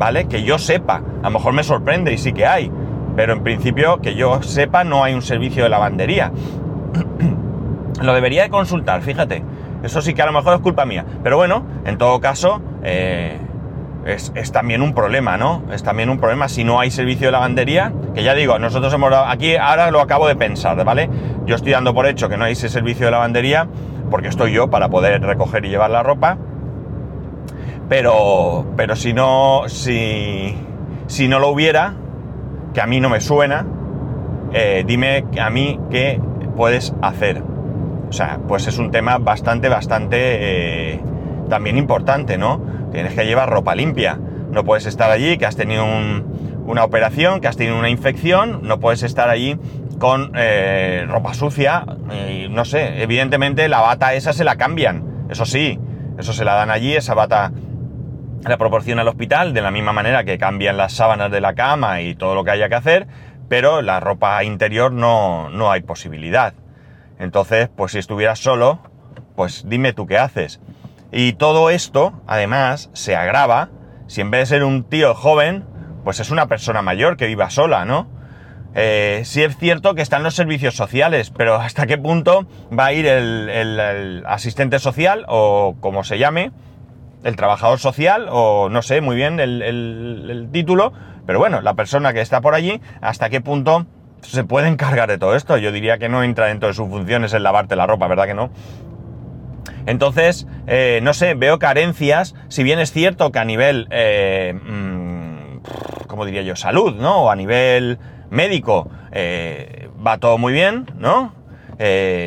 ¿Vale? 0.00 0.28
Que 0.28 0.44
yo 0.44 0.58
sepa, 0.58 1.02
a 1.22 1.24
lo 1.24 1.30
mejor 1.32 1.52
me 1.52 1.62
sorprende 1.62 2.10
y 2.10 2.16
sí 2.16 2.32
que 2.32 2.46
hay, 2.46 2.72
pero 3.16 3.34
en 3.34 3.42
principio 3.42 4.00
que 4.00 4.14
yo 4.14 4.42
sepa 4.42 4.82
no 4.82 5.04
hay 5.04 5.12
un 5.12 5.20
servicio 5.20 5.62
de 5.62 5.68
lavandería. 5.68 6.32
Lo 8.02 8.14
debería 8.14 8.44
de 8.44 8.48
consultar, 8.48 9.02
fíjate. 9.02 9.44
Eso 9.82 10.00
sí 10.00 10.14
que 10.14 10.22
a 10.22 10.26
lo 10.26 10.32
mejor 10.32 10.54
es 10.54 10.60
culpa 10.60 10.86
mía. 10.86 11.04
Pero 11.22 11.36
bueno, 11.36 11.64
en 11.84 11.98
todo 11.98 12.18
caso, 12.18 12.62
eh, 12.82 13.36
es, 14.06 14.32
también 14.52 14.80
un 14.80 14.94
problema, 14.94 15.36
¿no? 15.36 15.64
Es 15.70 15.82
también 15.82 16.08
un 16.08 16.18
problema 16.18 16.48
si 16.48 16.64
no 16.64 16.80
hay 16.80 16.90
servicio 16.90 17.26
de 17.28 17.32
lavandería. 17.32 17.92
Que 18.14 18.22
ya 18.22 18.32
digo, 18.32 18.58
nosotros 18.58 18.94
hemos 18.94 19.10
dado, 19.10 19.26
aquí 19.26 19.56
ahora 19.56 19.90
lo 19.90 20.00
acabo 20.00 20.26
de 20.28 20.36
pensar, 20.36 20.82
¿vale? 20.82 21.10
Yo 21.44 21.56
estoy 21.56 21.72
dando 21.72 21.92
por 21.92 22.06
hecho 22.06 22.30
que 22.30 22.38
no 22.38 22.46
hay 22.46 22.52
ese 22.52 22.70
servicio 22.70 23.04
de 23.04 23.12
lavandería 23.12 23.68
porque 24.10 24.28
estoy 24.28 24.52
yo 24.52 24.70
para 24.70 24.88
poder 24.88 25.20
recoger 25.20 25.66
y 25.66 25.68
llevar 25.68 25.90
la 25.90 26.02
ropa. 26.02 26.38
Pero, 27.90 28.66
pero 28.76 28.94
si 28.94 29.12
no, 29.12 29.64
si, 29.66 30.54
si 31.08 31.26
no 31.26 31.40
lo 31.40 31.48
hubiera, 31.48 31.94
que 32.72 32.80
a 32.80 32.86
mí 32.86 33.00
no 33.00 33.08
me 33.08 33.20
suena, 33.20 33.66
eh, 34.52 34.84
dime 34.86 35.24
a 35.40 35.50
mí 35.50 35.76
qué 35.90 36.20
puedes 36.56 36.94
hacer. 37.02 37.42
O 38.08 38.12
sea, 38.12 38.38
pues 38.46 38.68
es 38.68 38.78
un 38.78 38.92
tema 38.92 39.18
bastante, 39.18 39.68
bastante 39.68 40.18
eh, 40.20 41.00
también 41.48 41.76
importante, 41.76 42.38
¿no? 42.38 42.64
Tienes 42.92 43.12
que 43.14 43.26
llevar 43.26 43.50
ropa 43.50 43.74
limpia. 43.74 44.20
No 44.52 44.62
puedes 44.62 44.86
estar 44.86 45.10
allí 45.10 45.36
que 45.36 45.46
has 45.46 45.56
tenido 45.56 45.84
una 45.84 46.84
operación, 46.84 47.40
que 47.40 47.48
has 47.48 47.56
tenido 47.56 47.76
una 47.76 47.90
infección, 47.90 48.60
no 48.62 48.78
puedes 48.78 49.02
estar 49.02 49.28
allí 49.28 49.58
con 49.98 50.30
eh, 50.36 51.06
ropa 51.08 51.34
sucia. 51.34 51.84
no 52.50 52.64
sé, 52.64 53.02
evidentemente 53.02 53.68
la 53.68 53.80
bata 53.80 54.14
esa 54.14 54.32
se 54.32 54.44
la 54.44 54.54
cambian, 54.54 55.26
eso 55.28 55.44
sí, 55.44 55.76
eso 56.18 56.32
se 56.32 56.44
la 56.44 56.54
dan 56.54 56.70
allí, 56.70 56.94
esa 56.94 57.14
bata 57.14 57.50
la 58.42 58.56
proporciona 58.56 59.02
el 59.02 59.08
hospital, 59.08 59.52
de 59.52 59.60
la 59.60 59.70
misma 59.70 59.92
manera 59.92 60.24
que 60.24 60.38
cambian 60.38 60.76
las 60.76 60.92
sábanas 60.92 61.30
de 61.30 61.40
la 61.40 61.54
cama 61.54 62.00
y 62.00 62.14
todo 62.14 62.34
lo 62.34 62.44
que 62.44 62.50
haya 62.52 62.68
que 62.68 62.74
hacer, 62.74 63.06
pero 63.48 63.82
la 63.82 64.00
ropa 64.00 64.42
interior 64.44 64.92
no, 64.92 65.50
no 65.50 65.70
hay 65.70 65.82
posibilidad. 65.82 66.54
Entonces, 67.18 67.68
pues 67.74 67.92
si 67.92 67.98
estuvieras 67.98 68.38
solo, 68.38 68.80
pues 69.36 69.64
dime 69.66 69.92
tú 69.92 70.06
qué 70.06 70.16
haces. 70.16 70.60
Y 71.12 71.34
todo 71.34 71.70
esto, 71.70 72.22
además, 72.26 72.90
se 72.94 73.16
agrava 73.16 73.68
si 74.06 74.20
en 74.20 74.30
vez 74.30 74.40
de 74.40 74.56
ser 74.56 74.64
un 74.64 74.84
tío 74.84 75.14
joven, 75.14 75.64
pues 76.04 76.18
es 76.20 76.30
una 76.30 76.46
persona 76.46 76.82
mayor 76.82 77.16
que 77.16 77.26
viva 77.26 77.50
sola, 77.50 77.84
¿no? 77.84 78.08
Eh, 78.74 79.22
sí 79.24 79.42
es 79.42 79.56
cierto 79.58 79.94
que 79.94 80.02
están 80.02 80.22
los 80.22 80.34
servicios 80.34 80.76
sociales, 80.76 81.30
pero 81.30 81.56
¿hasta 81.56 81.86
qué 81.86 81.98
punto 81.98 82.46
va 82.76 82.86
a 82.86 82.92
ir 82.92 83.06
el 83.06 84.22
asistente 84.26 84.78
social 84.78 85.24
o 85.28 85.76
como 85.80 86.04
se 86.04 86.18
llame? 86.18 86.52
El 87.24 87.36
trabajador 87.36 87.78
social 87.78 88.28
o 88.30 88.68
no 88.68 88.82
sé 88.82 89.00
muy 89.00 89.16
bien 89.16 89.40
el, 89.40 90.48
título, 90.52 90.92
pero 91.26 91.38
bueno, 91.38 91.60
la 91.60 91.74
persona 91.74 92.12
que 92.12 92.20
está 92.20 92.40
por 92.40 92.54
allí, 92.54 92.80
hasta 93.00 93.30
qué 93.30 93.40
punto 93.40 93.86
se 94.22 94.44
puede 94.44 94.68
encargar 94.68 95.08
de 95.08 95.18
todo 95.18 95.34
esto. 95.34 95.56
Yo 95.56 95.72
diría 95.72 95.98
que 95.98 96.08
no 96.08 96.22
entra 96.22 96.46
dentro 96.46 96.68
de 96.68 96.74
sus 96.74 96.88
funciones 96.88 97.32
el 97.32 97.42
lavarte 97.42 97.76
la 97.76 97.86
ropa, 97.86 98.06
¿verdad 98.08 98.26
que 98.26 98.34
no? 98.34 98.50
Entonces, 99.86 100.46
eh, 100.66 101.00
no 101.02 101.14
sé, 101.14 101.34
veo 101.34 101.58
carencias, 101.58 102.34
si 102.48 102.62
bien 102.62 102.78
es 102.78 102.92
cierto 102.92 103.32
que 103.32 103.38
a 103.38 103.44
nivel, 103.44 103.86
eh, 103.90 104.54
mm, 104.54 106.06
¿cómo 106.06 106.26
diría 106.26 106.42
yo? 106.42 106.56
Salud, 106.56 106.94
¿no? 106.96 107.24
O 107.24 107.30
a 107.30 107.36
nivel 107.36 107.98
médico, 108.30 108.90
eh, 109.12 109.88
va 110.06 110.18
todo 110.18 110.38
muy 110.38 110.52
bien, 110.52 110.86
¿no? 110.98 111.38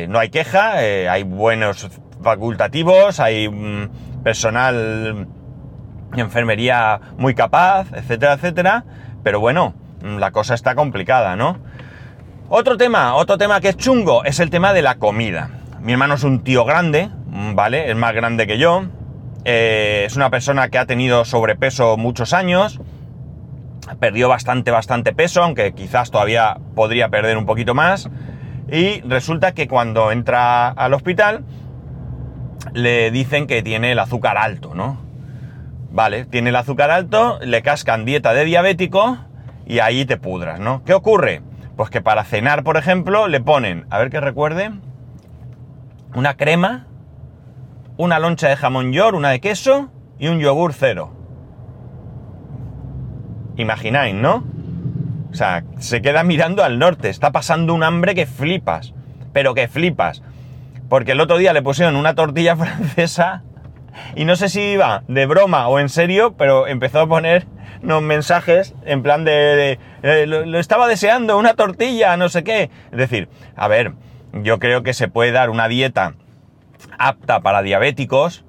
no 0.08 0.18
hay 0.18 0.30
queja, 0.30 0.78
hay 0.78 1.22
buenos 1.22 1.88
facultativos, 2.22 3.20
hay... 3.20 3.48
Mm, 3.48 4.13
personal 4.24 5.28
enfermería 6.16 7.00
muy 7.18 7.34
capaz, 7.34 7.86
etcétera, 7.92 8.34
etcétera. 8.34 8.84
Pero 9.22 9.40
bueno, 9.40 9.74
la 10.02 10.32
cosa 10.32 10.54
está 10.54 10.74
complicada, 10.74 11.36
¿no? 11.36 11.58
Otro 12.48 12.76
tema, 12.76 13.14
otro 13.14 13.38
tema 13.38 13.60
que 13.60 13.70
es 13.70 13.76
chungo, 13.76 14.24
es 14.24 14.38
el 14.40 14.50
tema 14.50 14.72
de 14.72 14.82
la 14.82 14.96
comida. 14.96 15.50
Mi 15.80 15.92
hermano 15.92 16.14
es 16.14 16.24
un 16.24 16.44
tío 16.44 16.64
grande, 16.64 17.10
¿vale? 17.54 17.90
Es 17.90 17.96
más 17.96 18.14
grande 18.14 18.46
que 18.46 18.58
yo. 18.58 18.84
Eh, 19.44 20.04
es 20.06 20.16
una 20.16 20.30
persona 20.30 20.68
que 20.68 20.78
ha 20.78 20.86
tenido 20.86 21.24
sobrepeso 21.24 21.96
muchos 21.96 22.32
años. 22.32 22.80
Perdió 24.00 24.28
bastante, 24.28 24.70
bastante 24.70 25.12
peso, 25.12 25.42
aunque 25.42 25.74
quizás 25.74 26.10
todavía 26.10 26.58
podría 26.74 27.08
perder 27.08 27.36
un 27.36 27.46
poquito 27.46 27.74
más. 27.74 28.08
Y 28.70 29.00
resulta 29.02 29.52
que 29.52 29.68
cuando 29.68 30.10
entra 30.10 30.68
al 30.68 30.94
hospital, 30.94 31.44
le 32.72 33.10
dicen 33.10 33.46
que 33.46 33.62
tiene 33.62 33.92
el 33.92 33.98
azúcar 33.98 34.36
alto, 34.38 34.74
¿no? 34.74 34.98
Vale, 35.90 36.24
tiene 36.24 36.50
el 36.50 36.56
azúcar 36.56 36.90
alto, 36.90 37.38
le 37.42 37.62
cascan 37.62 38.04
dieta 38.04 38.32
de 38.32 38.44
diabético 38.44 39.18
y 39.66 39.78
ahí 39.78 40.04
te 40.04 40.16
pudras, 40.16 40.58
¿no? 40.58 40.82
¿Qué 40.84 40.94
ocurre? 40.94 41.42
Pues 41.76 41.90
que 41.90 42.00
para 42.00 42.24
cenar, 42.24 42.64
por 42.64 42.76
ejemplo, 42.76 43.28
le 43.28 43.40
ponen, 43.40 43.86
a 43.90 43.98
ver 43.98 44.10
que 44.10 44.20
recuerde, 44.20 44.72
una 46.14 46.36
crema, 46.36 46.86
una 47.96 48.18
loncha 48.18 48.48
de 48.48 48.56
jamón 48.56 48.92
york, 48.92 49.16
una 49.16 49.30
de 49.30 49.40
queso 49.40 49.90
y 50.18 50.28
un 50.28 50.40
yogur 50.40 50.72
cero. 50.72 51.12
Imagináis, 53.56 54.14
¿no? 54.14 54.44
O 55.30 55.34
sea, 55.34 55.64
se 55.78 56.00
queda 56.00 56.22
mirando 56.22 56.62
al 56.62 56.78
norte, 56.78 57.08
está 57.08 57.32
pasando 57.32 57.74
un 57.74 57.82
hambre 57.82 58.14
que 58.14 58.26
flipas, 58.26 58.94
pero 59.32 59.54
que 59.54 59.68
flipas. 59.68 60.22
Porque 60.88 61.12
el 61.12 61.20
otro 61.20 61.38
día 61.38 61.52
le 61.52 61.62
pusieron 61.62 61.96
una 61.96 62.14
tortilla 62.14 62.56
francesa 62.56 63.42
y 64.14 64.24
no 64.24 64.36
sé 64.36 64.48
si 64.48 64.60
iba 64.60 65.02
de 65.08 65.26
broma 65.26 65.68
o 65.68 65.78
en 65.78 65.88
serio, 65.88 66.34
pero 66.36 66.66
empezó 66.66 67.00
a 67.00 67.06
poner 67.06 67.46
unos 67.82 68.02
mensajes 68.02 68.74
en 68.84 69.02
plan 69.02 69.24
de, 69.24 69.78
lo, 70.26 70.58
estaba 70.58 70.88
deseando, 70.88 71.38
una 71.38 71.54
tortilla, 71.54 72.16
no 72.16 72.28
sé 72.28 72.44
qué. 72.44 72.70
Es 72.92 72.98
decir, 72.98 73.28
a 73.56 73.68
ver, 73.68 73.92
yo 74.32 74.58
creo 74.58 74.82
que 74.82 74.94
se 74.94 75.08
puede 75.08 75.32
dar 75.32 75.50
una 75.50 75.68
dieta 75.68 76.14
apta 76.98 77.40
para 77.40 77.62
diabéticos 77.62 78.44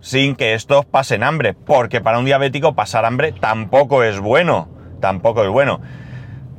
sin 0.00 0.34
que 0.34 0.54
estos 0.54 0.84
pasen 0.84 1.22
hambre, 1.22 1.54
porque 1.54 2.00
para 2.00 2.18
un 2.18 2.24
diabético 2.24 2.74
pasar 2.74 3.04
hambre 3.04 3.30
tampoco 3.30 4.02
es 4.02 4.18
bueno, 4.18 4.68
tampoco 5.00 5.44
es 5.44 5.50
bueno. 5.50 5.80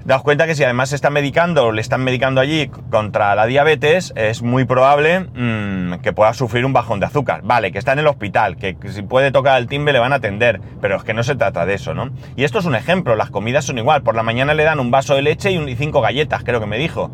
Daos 0.06 0.22
cuenta 0.22 0.46
que 0.46 0.56
si 0.56 0.64
además 0.66 0.90
se 0.90 0.96
está 0.96 1.10
medicando, 1.10 1.68
o 1.68 1.72
le 1.72 1.80
están 1.80 2.04
medicando 2.04 2.42
allí 2.42 2.68
contra 2.90 3.36
la 3.36 3.46
diabetes, 3.46 4.12
es 4.18 4.42
muy 4.42 4.66
probable 4.66 5.22
mm, 5.22 6.02
que 6.02 6.12
pueda 6.12 6.34
sufrir 6.34 6.66
un 6.66 6.74
bajón 6.74 7.00
de 7.00 7.06
azúcar. 7.06 7.42
Vale, 7.44 7.72
que 7.72 7.80
está 7.80 7.94
en 7.94 8.00
el 8.00 8.08
hospital, 8.08 8.58
que, 8.58 8.76
si 8.90 9.02
puede 9.02 9.32
tocar 9.32 9.58
el 9.62 9.68
timbre 9.68 9.94
le 9.94 10.00
van 10.00 10.12
a 10.12 10.18
atender, 10.18 10.60
pero 10.82 10.98
es 10.98 11.04
que 11.04 11.14
no 11.14 11.24
se 11.24 11.36
trata 11.36 11.66
de 11.66 11.76
eso, 11.76 11.94
¿no? 11.94 12.10
Y 12.36 12.44
esto 12.44 12.60
es 12.60 12.66
un 12.66 12.76
ejemplo, 12.76 13.16
las 13.16 13.30
comidas 13.30 13.64
son 13.64 13.78
igual. 13.78 14.04
Por 14.04 14.16
la 14.16 14.24
mañana 14.24 14.54
le 14.54 14.64
dan 14.64 14.82
un 14.82 14.92
vaso 14.92 15.16
de 15.16 15.22
leche 15.22 15.52
y, 15.52 15.58
un, 15.58 15.70
y 15.70 15.76
cinco 15.76 16.02
galletas, 16.02 16.44
creo 16.44 16.60
que 16.60 16.68
me 16.68 16.78
dijo. 16.78 17.10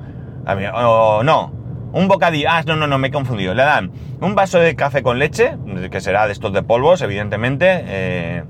o 0.73 1.21
no, 1.23 1.53
un 1.91 2.07
bocadillo. 2.07 2.47
Ah, 2.49 2.63
no, 2.65 2.75
no, 2.75 2.87
no, 2.87 2.97
me 2.97 3.09
he 3.09 3.11
confundido. 3.11 3.53
Le 3.53 3.63
dan 3.63 3.91
un 4.19 4.33
vaso 4.33 4.59
de 4.59 4.75
café 4.75 5.03
con 5.03 5.19
leche, 5.19 5.57
que 5.91 6.01
será 6.01 6.25
de 6.25 6.33
estos 6.33 6.53
de 6.53 6.63
polvos, 6.63 7.01
evidentemente, 7.01 7.83
eh, 7.85 8.43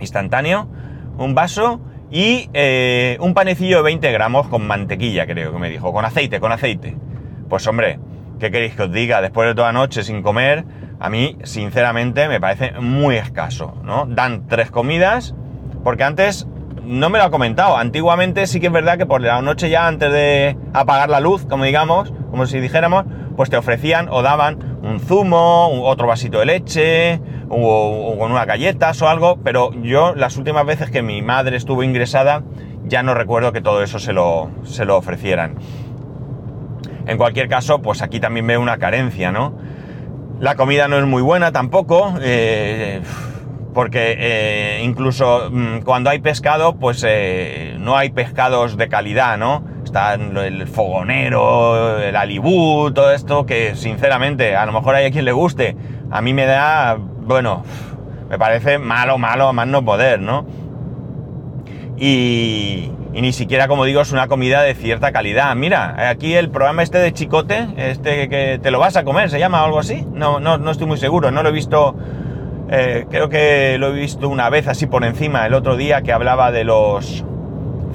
instantáneo. 0.00 0.68
Un 1.16 1.34
vaso 1.34 1.80
y 2.10 2.48
eh, 2.52 3.16
un 3.20 3.34
panecillo 3.34 3.78
de 3.78 3.82
20 3.84 4.12
gramos 4.12 4.48
con 4.48 4.66
mantequilla, 4.66 5.26
creo 5.26 5.52
que 5.52 5.58
me 5.58 5.70
dijo, 5.70 5.92
con 5.92 6.04
aceite, 6.04 6.40
con 6.40 6.52
aceite. 6.52 6.96
Pues 7.48 7.66
hombre, 7.66 7.98
¿qué 8.38 8.50
queréis 8.50 8.74
que 8.74 8.84
os 8.84 8.92
diga? 8.92 9.20
Después 9.20 9.48
de 9.48 9.54
toda 9.54 9.72
noche 9.72 10.02
sin 10.02 10.22
comer, 10.22 10.64
a 11.00 11.10
mí, 11.10 11.36
sinceramente, 11.42 12.28
me 12.28 12.40
parece 12.40 12.72
muy 12.80 13.16
escaso, 13.16 13.74
¿no? 13.82 14.06
Dan 14.06 14.46
tres 14.48 14.70
comidas, 14.70 15.34
porque 15.82 16.04
antes, 16.04 16.46
no 16.82 17.10
me 17.10 17.18
lo 17.18 17.24
ha 17.24 17.30
comentado, 17.30 17.76
antiguamente 17.76 18.46
sí 18.46 18.60
que 18.60 18.68
es 18.68 18.72
verdad 18.72 18.98
que 18.98 19.06
por 19.06 19.20
la 19.20 19.40
noche 19.42 19.70
ya 19.70 19.86
antes 19.86 20.12
de 20.12 20.56
apagar 20.72 21.08
la 21.10 21.20
luz, 21.20 21.46
como 21.46 21.64
digamos, 21.64 22.12
como 22.30 22.46
si 22.46 22.60
dijéramos, 22.60 23.04
pues 23.36 23.50
te 23.50 23.56
ofrecían 23.56 24.08
o 24.08 24.22
daban 24.22 24.78
un 24.82 25.00
zumo, 25.00 25.82
otro 25.84 26.06
vasito 26.06 26.38
de 26.38 26.46
leche, 26.46 27.20
o, 27.62 28.16
con 28.18 28.32
unas 28.32 28.46
galletas 28.46 29.00
o 29.02 29.08
algo, 29.08 29.38
pero 29.42 29.72
yo 29.82 30.14
las 30.14 30.36
últimas 30.36 30.66
veces 30.66 30.90
que 30.90 31.02
mi 31.02 31.22
madre 31.22 31.56
estuvo 31.56 31.82
ingresada 31.82 32.42
ya 32.84 33.02
no 33.02 33.14
recuerdo 33.14 33.52
que 33.52 33.60
todo 33.60 33.82
eso 33.82 33.98
se 33.98 34.12
lo, 34.12 34.50
se 34.64 34.84
lo 34.84 34.96
ofrecieran. 34.96 35.56
En 37.06 37.18
cualquier 37.18 37.48
caso, 37.48 37.80
pues 37.82 38.02
aquí 38.02 38.20
también 38.20 38.46
veo 38.46 38.60
una 38.60 38.78
carencia, 38.78 39.30
¿no? 39.30 39.56
La 40.40 40.56
comida 40.56 40.88
no 40.88 40.98
es 40.98 41.06
muy 41.06 41.22
buena 41.22 41.52
tampoco, 41.52 42.14
eh, 42.20 43.00
porque 43.72 44.16
eh, 44.18 44.80
incluso 44.82 45.48
mm, 45.50 45.80
cuando 45.80 46.10
hay 46.10 46.20
pescado, 46.20 46.76
pues 46.76 47.04
eh, 47.06 47.76
no 47.78 47.96
hay 47.96 48.10
pescados 48.10 48.76
de 48.76 48.88
calidad, 48.88 49.38
¿no? 49.38 49.64
Está 49.84 50.14
el 50.14 50.66
fogonero, 50.66 52.00
el 52.00 52.16
alibú, 52.16 52.90
todo 52.92 53.12
esto 53.12 53.46
que 53.46 53.76
sinceramente 53.76 54.56
a 54.56 54.64
lo 54.66 54.72
mejor 54.72 54.94
hay 54.94 55.06
a 55.06 55.10
quien 55.10 55.24
le 55.24 55.32
guste. 55.32 55.76
A 56.10 56.20
mí 56.20 56.32
me 56.32 56.46
da 56.46 56.98
bueno, 57.24 57.64
me 58.28 58.38
parece 58.38 58.78
malo, 58.78 59.18
malo, 59.18 59.52
más 59.52 59.66
no 59.66 59.84
poder, 59.84 60.20
¿no? 60.20 60.46
Y, 61.96 62.90
ni 63.12 63.32
siquiera, 63.32 63.68
como 63.68 63.84
digo, 63.84 64.00
es 64.00 64.12
una 64.12 64.26
comida 64.26 64.62
de 64.62 64.74
cierta 64.74 65.12
calidad. 65.12 65.54
Mira, 65.54 66.10
aquí 66.10 66.34
el 66.34 66.50
programa 66.50 66.82
este 66.82 66.98
de 66.98 67.12
Chicote, 67.12 67.68
este 67.76 68.28
que 68.28 68.58
te 68.60 68.70
lo 68.70 68.78
vas 68.80 68.96
a 68.96 69.04
comer, 69.04 69.30
¿se 69.30 69.38
llama 69.38 69.62
algo 69.62 69.78
así? 69.78 70.04
No, 70.12 70.40
no, 70.40 70.58
no 70.58 70.70
estoy 70.70 70.86
muy 70.86 70.98
seguro, 70.98 71.30
no 71.30 71.42
lo 71.42 71.50
he 71.50 71.52
visto, 71.52 71.94
eh, 72.70 73.06
creo 73.08 73.28
que 73.28 73.76
lo 73.78 73.88
he 73.88 73.92
visto 73.92 74.28
una 74.28 74.50
vez 74.50 74.66
así 74.66 74.86
por 74.86 75.04
encima, 75.04 75.46
el 75.46 75.54
otro 75.54 75.76
día 75.76 76.02
que 76.02 76.12
hablaba 76.12 76.50
de 76.50 76.64
los 76.64 77.24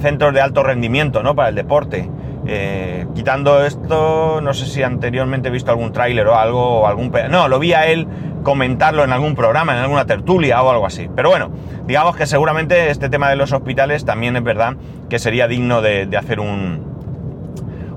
centros 0.00 0.32
de 0.32 0.40
alto 0.40 0.62
rendimiento, 0.62 1.22
¿no? 1.22 1.34
Para 1.34 1.50
el 1.50 1.54
deporte. 1.54 2.08
Eh, 2.46 3.06
quitando 3.14 3.64
esto, 3.64 4.40
no 4.40 4.54
sé 4.54 4.66
si 4.66 4.82
anteriormente 4.82 5.48
he 5.48 5.50
visto 5.50 5.70
algún 5.70 5.92
tráiler 5.92 6.26
o 6.26 6.36
algo, 6.36 6.80
o 6.80 6.86
algún... 6.86 7.12
No, 7.30 7.48
lo 7.48 7.58
vi 7.58 7.74
a 7.74 7.86
él 7.86 8.06
comentarlo 8.42 9.04
en 9.04 9.12
algún 9.12 9.34
programa, 9.34 9.72
en 9.72 9.80
alguna 9.80 10.06
tertulia 10.06 10.62
o 10.62 10.70
algo 10.70 10.86
así. 10.86 11.08
Pero 11.14 11.28
bueno, 11.28 11.50
digamos 11.86 12.16
que 12.16 12.26
seguramente 12.26 12.90
este 12.90 13.08
tema 13.08 13.28
de 13.28 13.36
los 13.36 13.52
hospitales 13.52 14.04
también 14.04 14.36
es 14.36 14.42
verdad 14.42 14.76
que 15.08 15.18
sería 15.18 15.48
digno 15.48 15.82
de, 15.82 16.08
hacer 16.16 16.40
un, 16.40 16.84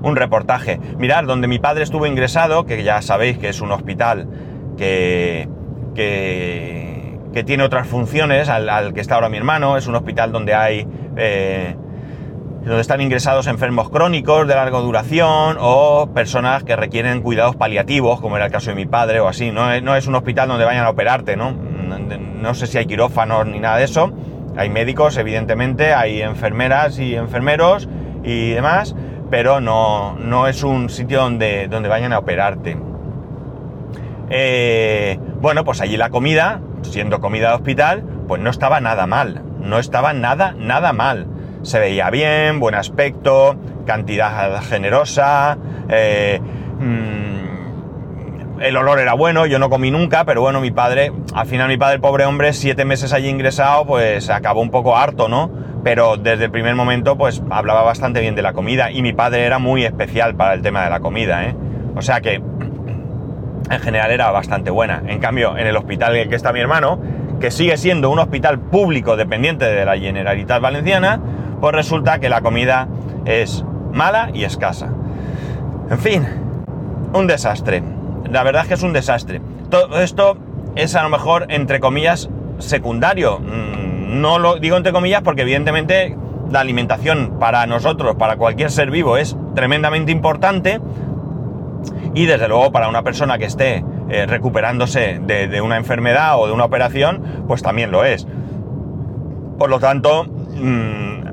un 0.02 0.16
reportaje. 0.16 0.78
Mirad, 0.98 1.24
donde 1.24 1.48
mi 1.48 1.58
padre 1.58 1.82
estuvo 1.82 2.06
ingresado, 2.06 2.66
que 2.66 2.82
ya 2.82 3.00
sabéis 3.02 3.38
que 3.38 3.48
es 3.48 3.60
un 3.60 3.72
hospital 3.72 4.28
que, 4.76 5.48
que, 5.94 7.42
tiene 7.46 7.64
otras 7.64 7.88
funciones 7.88 8.48
al, 8.48 8.94
que 8.94 9.00
está 9.00 9.16
ahora 9.16 9.28
mi 9.28 9.36
hermano, 9.36 9.76
es 9.76 9.86
un 9.86 9.94
hospital 9.94 10.32
donde 10.32 10.54
hay... 10.54 10.86
Eh, 11.16 11.76
donde 12.64 12.80
están 12.80 13.00
ingresados 13.00 13.46
enfermos 13.46 13.90
crónicos 13.90 14.48
de 14.48 14.54
larga 14.54 14.78
duración 14.78 15.58
o 15.60 16.10
personas 16.14 16.64
que 16.64 16.76
requieren 16.76 17.20
cuidados 17.20 17.56
paliativos, 17.56 18.20
como 18.20 18.36
era 18.36 18.46
el 18.46 18.52
caso 18.52 18.70
de 18.70 18.76
mi 18.76 18.86
padre 18.86 19.20
o 19.20 19.28
así. 19.28 19.50
No 19.50 19.70
es, 19.70 19.82
no 19.82 19.96
es 19.96 20.06
un 20.06 20.14
hospital 20.14 20.48
donde 20.48 20.64
vayan 20.64 20.84
a 20.84 20.90
operarte, 20.90 21.36
¿no? 21.36 21.52
No 21.52 22.54
sé 22.54 22.66
si 22.66 22.78
hay 22.78 22.86
quirófanos 22.86 23.46
ni 23.46 23.60
nada 23.60 23.76
de 23.76 23.84
eso. 23.84 24.12
Hay 24.56 24.70
médicos, 24.70 25.16
evidentemente, 25.16 25.92
hay 25.92 26.22
enfermeras 26.22 26.98
y 26.98 27.16
enfermeros 27.16 27.88
y 28.22 28.50
demás, 28.52 28.94
pero 29.30 29.60
no, 29.60 30.16
no 30.18 30.46
es 30.46 30.62
un 30.62 30.88
sitio 30.88 31.20
donde, 31.20 31.68
donde 31.68 31.88
vayan 31.88 32.12
a 32.12 32.18
operarte. 32.18 32.78
Eh, 34.30 35.18
bueno, 35.40 35.64
pues 35.64 35.80
allí 35.80 35.96
la 35.96 36.08
comida, 36.08 36.60
siendo 36.82 37.20
comida 37.20 37.48
de 37.48 37.54
hospital, 37.56 38.04
pues 38.26 38.40
no 38.40 38.48
estaba 38.48 38.80
nada 38.80 39.06
mal. 39.06 39.42
No 39.60 39.78
estaba 39.78 40.12
nada, 40.12 40.54
nada 40.58 40.92
mal. 40.92 41.26
Se 41.64 41.80
veía 41.80 42.10
bien, 42.10 42.60
buen 42.60 42.76
aspecto, 42.76 43.56
cantidad 43.86 44.62
generosa, 44.62 45.58
eh, 45.88 46.40
mm, 46.78 48.60
el 48.60 48.76
olor 48.76 49.00
era 49.00 49.14
bueno, 49.14 49.46
yo 49.46 49.58
no 49.58 49.68
comí 49.68 49.90
nunca, 49.90 50.24
pero 50.24 50.40
bueno, 50.40 50.60
mi 50.60 50.70
padre, 50.70 51.12
al 51.34 51.46
final 51.46 51.68
mi 51.68 51.76
padre, 51.76 51.98
pobre 51.98 52.24
hombre, 52.24 52.52
siete 52.52 52.84
meses 52.84 53.12
allí 53.12 53.28
ingresado, 53.28 53.84
pues 53.84 54.30
acabó 54.30 54.60
un 54.60 54.70
poco 54.70 54.96
harto, 54.96 55.28
¿no? 55.28 55.50
Pero 55.82 56.16
desde 56.16 56.44
el 56.44 56.50
primer 56.50 56.74
momento, 56.74 57.16
pues 57.16 57.42
hablaba 57.50 57.82
bastante 57.82 58.20
bien 58.20 58.34
de 58.34 58.42
la 58.42 58.52
comida 58.52 58.90
y 58.90 59.02
mi 59.02 59.12
padre 59.12 59.44
era 59.44 59.58
muy 59.58 59.84
especial 59.84 60.34
para 60.34 60.54
el 60.54 60.62
tema 60.62 60.84
de 60.84 60.90
la 60.90 61.00
comida, 61.00 61.44
¿eh? 61.44 61.56
O 61.96 62.02
sea 62.02 62.20
que 62.20 62.34
en 63.70 63.80
general 63.80 64.10
era 64.10 64.30
bastante 64.30 64.70
buena. 64.70 65.02
En 65.06 65.18
cambio, 65.18 65.56
en 65.56 65.66
el 65.66 65.76
hospital 65.76 66.14
en 66.14 66.22
el 66.22 66.28
que 66.28 66.36
está 66.36 66.52
mi 66.52 66.60
hermano, 66.60 67.00
que 67.40 67.50
sigue 67.50 67.76
siendo 67.76 68.10
un 68.10 68.18
hospital 68.18 68.58
público 68.58 69.16
dependiente 69.16 69.64
de 69.64 69.84
la 69.84 69.98
Generalitat 69.98 70.60
Valenciana, 70.60 71.20
pues 71.64 71.76
resulta 71.76 72.18
que 72.18 72.28
la 72.28 72.42
comida 72.42 72.88
es 73.24 73.64
mala 73.90 74.28
y 74.34 74.44
escasa. 74.44 74.90
En 75.88 75.98
fin, 75.98 76.26
un 77.14 77.26
desastre. 77.26 77.82
La 78.30 78.42
verdad 78.42 78.64
es 78.64 78.68
que 78.68 78.74
es 78.74 78.82
un 78.82 78.92
desastre. 78.92 79.40
Todo 79.70 79.98
esto 80.02 80.36
es 80.76 80.94
a 80.94 81.02
lo 81.02 81.08
mejor, 81.08 81.46
entre 81.48 81.80
comillas, 81.80 82.28
secundario. 82.58 83.38
Mm, 83.38 84.20
no 84.20 84.38
lo 84.38 84.56
digo 84.56 84.76
entre 84.76 84.92
comillas 84.92 85.22
porque 85.22 85.40
evidentemente 85.40 86.14
la 86.50 86.60
alimentación 86.60 87.38
para 87.40 87.66
nosotros, 87.66 88.16
para 88.16 88.36
cualquier 88.36 88.70
ser 88.70 88.90
vivo, 88.90 89.16
es 89.16 89.34
tremendamente 89.54 90.12
importante. 90.12 90.82
Y 92.12 92.26
desde 92.26 92.46
luego 92.46 92.72
para 92.72 92.90
una 92.90 93.02
persona 93.02 93.38
que 93.38 93.46
esté 93.46 93.82
eh, 94.10 94.26
recuperándose 94.26 95.18
de, 95.18 95.62
una 95.62 95.78
enfermedad 95.78 96.38
o 96.38 96.46
de 96.46 96.52
una 96.52 96.66
operación, 96.66 97.22
pues 97.48 97.62
también 97.62 97.90
lo 97.90 98.04
es. 98.04 98.26
Por 99.58 99.70
lo 99.70 99.80
tanto, 99.80 100.24
mm, 100.24 101.23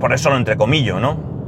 por 0.00 0.12
eso 0.12 0.30
lo 0.30 0.36
entrecomillo, 0.36 1.00
¿no? 1.00 1.38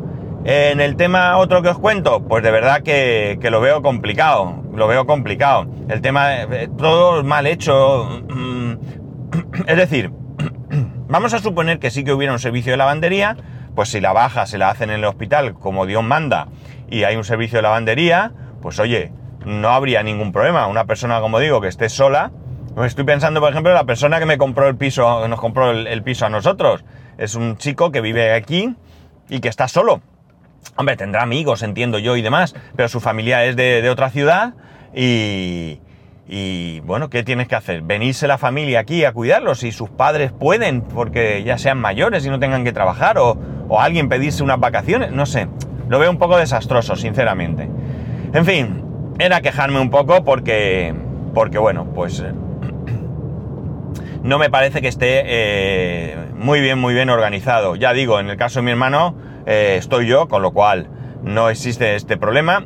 En 0.44 0.80
el 0.80 0.96
tema 0.96 1.36
otro 1.36 1.62
que 1.62 1.68
os 1.68 1.78
cuento, 1.78 2.22
pues 2.22 2.42
de 2.42 2.50
verdad 2.50 2.82
que, 2.82 3.38
lo 3.50 3.60
veo 3.60 3.82
complicado, 3.82 4.62
lo 4.74 4.88
veo 4.88 5.06
complicado. 5.06 5.66
El 5.88 6.00
tema, 6.00 6.42
eh, 6.42 6.68
todo 6.78 7.22
mal 7.22 7.46
hecho. 7.46 8.22
Mm, 8.28 8.72
es 9.66 9.76
decir, 9.76 10.10
vamos 11.08 11.34
a 11.34 11.38
suponer 11.40 11.78
que 11.78 11.90
sí 11.90 12.04
que 12.04 12.12
hubiera 12.12 12.32
un 12.32 12.38
servicio 12.38 12.72
de 12.72 12.78
lavandería, 12.78 13.36
pues 13.74 13.90
si 13.90 14.00
la 14.00 14.12
baja 14.12 14.46
se 14.46 14.58
la 14.58 14.70
hacen 14.70 14.90
en 14.90 15.00
el 15.00 15.04
hospital 15.04 15.54
como 15.54 15.86
Dios 15.86 16.02
manda 16.02 16.48
y 16.88 17.04
hay 17.04 17.16
un 17.16 17.24
servicio 17.24 17.58
de 17.58 17.62
lavandería, 17.62 18.32
pues 18.60 18.78
oye, 18.78 19.12
no 19.44 19.68
habría 19.68 20.02
ningún 20.02 20.32
problema. 20.32 20.66
Una 20.66 20.84
persona, 20.84 21.20
como 21.20 21.38
digo, 21.38 21.60
que 21.60 21.68
esté 21.68 21.88
sola, 21.88 22.32
pues 22.74 22.88
estoy 22.88 23.04
pensando, 23.04 23.40
por 23.40 23.50
ejemplo, 23.50 23.72
la 23.72 23.84
persona 23.84 24.18
que 24.18 24.26
me 24.26 24.38
compró 24.38 24.68
el 24.68 24.76
piso, 24.76 25.26
nos 25.28 25.40
compró 25.40 25.70
el, 25.70 26.02
piso 26.02 26.26
a 26.26 26.30
nosotros. 26.30 26.84
Es 27.20 27.34
un 27.34 27.58
chico 27.58 27.92
que 27.92 28.00
vive 28.00 28.32
aquí 28.32 28.74
y 29.28 29.40
que 29.40 29.48
está 29.48 29.68
solo. 29.68 30.00
Hombre, 30.76 30.96
tendrá 30.96 31.22
amigos, 31.22 31.62
entiendo 31.62 31.98
yo 31.98 32.16
y 32.16 32.22
demás, 32.22 32.54
pero 32.76 32.88
su 32.88 32.98
familia 32.98 33.44
es 33.44 33.56
de, 33.56 33.86
otra 33.90 34.08
ciudad 34.08 34.54
y, 34.94 35.80
y, 36.26 36.80
bueno, 36.80 37.10
¿qué 37.10 37.22
tienes 37.22 37.46
que 37.46 37.56
hacer? 37.56 37.82
Venirse 37.82 38.26
la 38.26 38.38
familia 38.38 38.80
aquí 38.80 39.04
a 39.04 39.12
cuidarlos 39.12 39.58
si 39.58 39.70
sus 39.70 39.90
padres 39.90 40.32
pueden, 40.32 40.80
porque 40.80 41.44
ya 41.44 41.58
sean 41.58 41.76
mayores 41.76 42.24
y 42.24 42.30
no 42.30 42.38
tengan 42.38 42.64
que 42.64 42.72
trabajar, 42.72 43.18
o, 43.18 43.36
o 43.68 43.78
alguien 43.78 44.08
pedirse 44.08 44.42
unas 44.42 44.58
vacaciones, 44.58 45.12
no 45.12 45.26
sé. 45.26 45.46
Lo 45.90 45.98
veo 45.98 46.10
un 46.10 46.18
poco 46.18 46.38
desastroso, 46.38 46.96
sinceramente. 46.96 47.68
En 48.32 48.46
fin, 48.46 48.82
era 49.18 49.42
quejarme 49.42 49.78
un 49.78 49.90
poco 49.90 50.24
porque, 50.24 50.94
porque 51.34 51.58
bueno, 51.58 51.84
pues 51.94 52.20
eh, 52.20 52.32
no 54.22 54.38
me 54.38 54.48
parece 54.48 54.80
que 54.80 54.88
esté 54.88 55.22
eh, 55.26 56.29
muy 56.40 56.62
bien, 56.62 56.78
muy 56.78 56.94
bien 56.94 57.10
organizado. 57.10 57.76
Ya 57.76 57.92
digo, 57.92 58.18
en 58.18 58.30
el 58.30 58.38
caso 58.38 58.60
de 58.60 58.64
mi 58.64 58.70
hermano 58.70 59.14
eh, 59.46 59.76
estoy 59.78 60.06
yo, 60.06 60.26
con 60.26 60.40
lo 60.40 60.52
cual 60.52 60.88
no 61.22 61.50
existe 61.50 61.96
este 61.96 62.16
problema. 62.16 62.64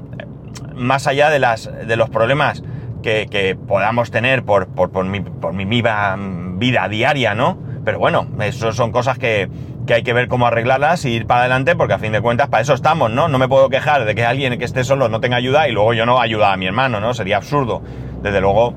Más 0.76 1.08
allá 1.08 1.28
de, 1.28 1.40
las, 1.40 1.68
de 1.86 1.96
los 1.96 2.08
problemas 2.08 2.62
que, 3.02 3.58
podamos 3.66 4.12
tener 4.12 4.44
por, 4.44 4.68
por, 4.68 4.90
por, 4.90 5.04
mi, 5.04 5.20
por 5.20 5.52
mi 5.54 5.64
vida, 5.64 6.16
vida 6.16 6.88
diaria, 6.88 7.34
¿no? 7.34 7.58
Pero 7.84 7.98
bueno, 7.98 8.28
eso 8.40 8.72
son 8.72 8.92
cosas 8.92 9.18
que, 9.18 9.50
que 9.88 9.94
hay 9.94 10.02
que 10.04 10.12
ver 10.12 10.28
cómo 10.28 10.46
arreglarlas 10.46 11.04
y 11.04 11.10
ir 11.10 11.26
para 11.26 11.40
adelante, 11.40 11.74
porque 11.74 11.94
a 11.94 11.98
fin 11.98 12.12
de 12.12 12.20
cuentas 12.20 12.48
para 12.48 12.62
eso 12.62 12.74
estamos, 12.74 13.10
¿no? 13.10 13.26
No 13.26 13.38
me 13.38 13.48
puedo 13.48 13.70
quejar 13.70 14.04
de 14.04 14.14
que 14.14 14.24
alguien 14.24 14.56
que 14.56 14.64
esté 14.64 14.84
solo 14.84 15.08
no 15.08 15.20
tenga 15.20 15.36
ayuda 15.36 15.68
y 15.68 15.72
luego 15.72 15.94
yo 15.94 16.06
no 16.06 16.20
ayuda 16.20 16.52
a 16.52 16.56
mi 16.56 16.66
hermano, 16.66 17.00
¿no? 17.00 17.12
Sería 17.12 17.38
absurdo. 17.38 17.82
Desde 18.22 18.40
luego 18.40 18.72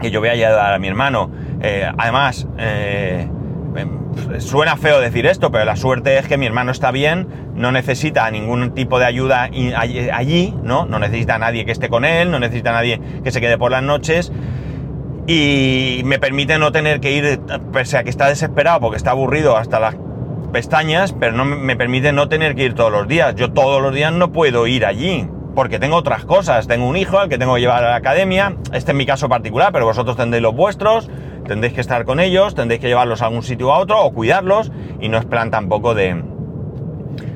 que 0.00 0.10
yo 0.10 0.18
voy 0.18 0.30
a 0.30 0.32
ayudar 0.32 0.74
a 0.74 0.78
mi 0.80 0.88
hermano. 0.88 1.30
Eh, 1.62 1.88
además, 1.96 2.46
eh, 2.58 3.28
suena 4.38 4.76
feo 4.76 5.00
decir 5.00 5.26
esto, 5.26 5.50
pero 5.50 5.64
la 5.64 5.76
suerte 5.76 6.18
es 6.18 6.26
que 6.26 6.36
mi 6.36 6.46
hermano 6.46 6.72
está 6.72 6.90
bien, 6.90 7.26
no 7.54 7.72
necesita 7.72 8.30
ningún 8.30 8.74
tipo 8.74 8.98
de 8.98 9.06
ayuda 9.06 9.50
allí, 10.12 10.54
¿no? 10.62 10.86
No 10.86 10.98
necesita 10.98 11.36
a 11.36 11.38
nadie 11.38 11.64
que 11.64 11.72
esté 11.72 11.88
con 11.88 12.04
él, 12.04 12.30
no 12.30 12.38
necesita 12.38 12.70
a 12.70 12.74
nadie 12.74 13.00
que 13.22 13.30
se 13.30 13.40
quede 13.40 13.58
por 13.58 13.70
las 13.70 13.82
noches 13.82 14.32
y 15.26 16.02
me 16.04 16.18
permite 16.18 16.58
no 16.58 16.72
tener 16.72 17.00
que 17.00 17.12
ir, 17.12 17.40
pese 17.72 17.96
a 17.96 18.04
que 18.04 18.10
está 18.10 18.28
desesperado 18.28 18.80
porque 18.80 18.96
está 18.96 19.12
aburrido 19.12 19.56
hasta 19.56 19.80
las 19.80 19.96
pestañas, 20.52 21.12
pero 21.12 21.32
no 21.32 21.44
me 21.44 21.76
permite 21.76 22.12
no 22.12 22.28
tener 22.28 22.54
que 22.54 22.64
ir 22.64 22.74
todos 22.74 22.92
los 22.92 23.08
días. 23.08 23.34
Yo 23.34 23.52
todos 23.52 23.80
los 23.82 23.94
días 23.94 24.12
no 24.12 24.32
puedo 24.32 24.66
ir 24.66 24.84
allí 24.84 25.26
porque 25.54 25.78
tengo 25.78 25.96
otras 25.96 26.24
cosas. 26.24 26.66
Tengo 26.66 26.86
un 26.86 26.96
hijo 26.96 27.18
al 27.18 27.28
que 27.28 27.38
tengo 27.38 27.54
que 27.54 27.60
llevar 27.60 27.84
a 27.84 27.90
la 27.90 27.96
academia. 27.96 28.56
Este 28.72 28.92
es 28.92 28.96
mi 28.96 29.06
caso 29.06 29.28
particular, 29.28 29.72
pero 29.72 29.86
vosotros 29.86 30.16
tendréis 30.16 30.42
los 30.42 30.54
vuestros, 30.54 31.08
tendréis 31.46 31.74
que 31.74 31.80
estar 31.80 32.04
con 32.04 32.20
ellos, 32.20 32.54
tendréis 32.54 32.80
que 32.80 32.88
llevarlos 32.88 33.22
a 33.22 33.26
algún 33.26 33.42
sitio 33.42 33.72
a 33.72 33.78
otro 33.78 34.02
o 34.02 34.12
cuidarlos 34.12 34.72
y 35.00 35.08
no 35.08 35.18
es 35.18 35.24
plan 35.24 35.50
tampoco 35.50 35.94
de, 35.94 36.22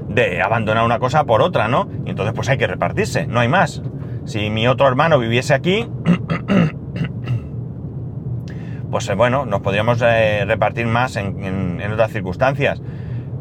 de 0.08 0.42
abandonar 0.42 0.84
una 0.84 0.98
cosa 0.98 1.24
por 1.24 1.42
otra, 1.42 1.68
¿no? 1.68 1.88
Y 2.04 2.10
entonces 2.10 2.34
pues 2.34 2.48
hay 2.48 2.58
que 2.58 2.66
repartirse, 2.66 3.26
no 3.26 3.40
hay 3.40 3.48
más. 3.48 3.82
Si 4.24 4.50
mi 4.50 4.68
otro 4.68 4.88
hermano 4.88 5.18
viviese 5.18 5.54
aquí, 5.54 5.88
pues 8.90 9.08
eh, 9.08 9.14
bueno, 9.14 9.46
nos 9.46 9.60
podríamos 9.60 10.02
eh, 10.02 10.44
repartir 10.46 10.86
más 10.86 11.16
en, 11.16 11.80
otras 11.92 12.10
circunstancias. 12.10 12.80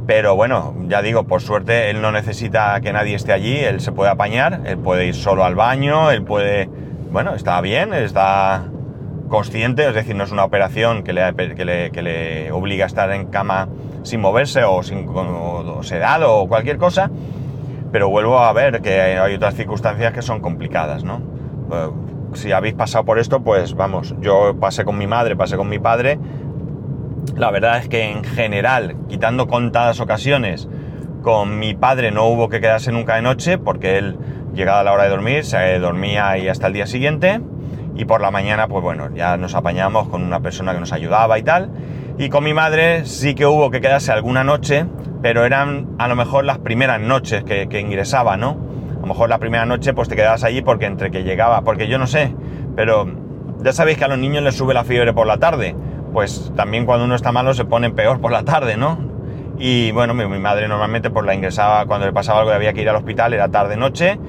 Pero 0.05 0.37
bueno, 0.37 0.73
ya 0.87 1.01
digo, 1.01 1.27
por 1.27 1.41
suerte 1.41 1.89
él 1.89 2.01
no 2.01 2.13
necesita 2.13 2.79
que 2.79 2.93
nadie 2.93 3.15
esté 3.15 3.33
allí, 3.33 3.57
él 3.57 3.81
se 3.81 3.91
puede 3.91 4.09
apañar, 4.09 4.61
él 4.65 4.77
puede 4.77 5.07
ir 5.07 5.15
solo 5.15 5.43
al 5.43 5.55
baño, 5.55 6.11
él 6.11 6.23
puede... 6.23 6.69
Bueno, 7.11 7.35
está 7.35 7.59
bien, 7.59 7.93
está 7.93 8.67
consciente, 9.27 9.87
es 9.87 9.93
decir, 9.93 10.15
no 10.15 10.23
es 10.23 10.31
una 10.31 10.43
operación 10.43 11.03
que 11.03 11.13
le, 11.13 11.33
que 11.35 12.01
le, 12.01 12.51
obliga 12.51 12.85
a 12.85 12.87
estar 12.87 13.11
en 13.11 13.27
cama 13.27 13.67
sin 14.03 14.21
moverse 14.21 14.63
o, 14.63 14.83
sin, 14.83 15.07
o 15.07 15.83
sedado 15.83 16.35
o 16.35 16.47
cualquier 16.47 16.77
cosa, 16.77 17.11
pero 17.91 18.09
vuelvo 18.09 18.39
a 18.39 18.51
ver 18.53 18.81
que 18.81 19.01
hay 19.01 19.35
otras 19.35 19.55
circunstancias 19.55 20.13
que 20.13 20.21
son 20.21 20.39
complicadas, 20.39 21.03
¿no? 21.03 21.21
Eh, 21.71 21.89
si 22.33 22.51
habéis 22.51 22.75
pasado 22.75 23.05
por 23.05 23.19
esto, 23.19 23.41
pues 23.41 23.73
vamos, 23.73 24.15
yo 24.19 24.55
pasé 24.59 24.83
con 24.85 24.97
mi 24.97 25.07
madre, 25.07 25.35
pasé 25.35 25.57
con 25.57 25.69
mi 25.69 25.79
padre. 25.79 26.19
La 27.35 27.51
verdad 27.51 27.77
es 27.77 27.87
que 27.87 28.11
en 28.11 28.23
general, 28.23 28.95
quitando 29.07 29.47
contadas 29.47 29.99
ocasiones, 29.99 30.67
con 31.21 31.59
mi 31.59 31.73
padre 31.73 32.11
no 32.11 32.27
hubo 32.27 32.49
que 32.49 32.61
quedarse 32.61 32.91
nunca 32.91 33.15
de 33.15 33.21
noche 33.21 33.57
porque 33.57 33.97
él, 33.97 34.17
llegada 34.53 34.83
la 34.83 34.93
hora 34.93 35.03
de 35.03 35.09
dormir, 35.09 35.45
se 35.45 35.79
dormía 35.79 36.29
ahí 36.29 36.47
hasta 36.47 36.67
el 36.67 36.73
día 36.73 36.87
siguiente. 36.87 37.41
Y 37.97 38.05
por 38.05 38.21
la 38.21 38.31
mañana, 38.31 38.67
pues 38.67 38.83
bueno, 38.83 39.09
ya 39.13 39.37
nos 39.37 39.55
apañamos 39.55 40.07
con 40.07 40.23
una 40.23 40.39
persona 40.39 40.73
que 40.73 40.79
nos 40.79 40.93
ayudaba 40.93 41.39
y 41.39 41.43
tal. 41.43 41.71
Y 42.19 42.29
con 42.29 42.43
mi 42.43 42.53
madre 42.53 43.05
sí 43.05 43.35
que 43.35 43.45
hubo 43.45 43.71
que 43.71 43.81
quedarse 43.81 44.11
alguna 44.11 44.43
noche, 44.43 44.85
pero 45.21 45.45
eran 45.45 45.95
a 45.97 46.07
lo 46.07 46.15
mejor 46.15 46.45
las 46.45 46.59
primeras 46.59 47.01
noches 47.01 47.43
que, 47.43 47.79
ingresaba, 47.79 48.37
¿no? 48.37 48.67
lo 49.01 49.07
mejor 49.13 49.29
la 49.29 49.39
primera 49.39 49.65
noche 49.65 49.93
pues 49.93 50.09
te 50.09 50.15
quedabas 50.15 50.43
allí 50.43 50.61
porque 50.61 50.85
entre 50.85 51.11
que 51.11 51.23
llegaba, 51.23 51.61
porque 51.61 51.87
yo 51.87 51.97
no 51.97 52.07
sé, 52.07 52.35
pero 52.75 53.07
ya 53.63 53.71
sabéis 53.71 53.97
que 53.97 54.05
a 54.05 54.07
los 54.07 54.17
niños 54.17 54.43
les 54.43 54.55
sube 54.55 54.73
la 54.73 54.83
fiebre 54.83 55.13
por 55.13 55.27
la 55.27 55.37
tarde, 55.37 55.75
pues 56.13 56.51
también 56.55 56.85
cuando 56.85 57.05
uno 57.05 57.15
está 57.15 57.31
malo 57.31 57.53
se 57.53 57.65
pone 57.65 57.89
peor 57.89 58.19
por 58.19 58.31
la 58.31 58.43
tarde, 58.43 58.77
¿no? 58.77 58.97
Y 59.59 59.91
bueno, 59.91 60.13
mi, 60.13 60.25
madre 60.39 60.67
normalmente 60.67 61.09
pues 61.09 61.25
la 61.25 61.33
ingresaba 61.33 61.85
cuando 61.85 62.05
le 62.05 62.13
pasaba 62.13 62.39
algo 62.39 62.51
y 62.51 62.55
había 62.55 62.73
que 62.73 62.81
ir 62.81 62.89
al 62.89 62.95
hospital, 62.95 63.33
era 63.33 63.47
tarde-noche, 63.49 64.19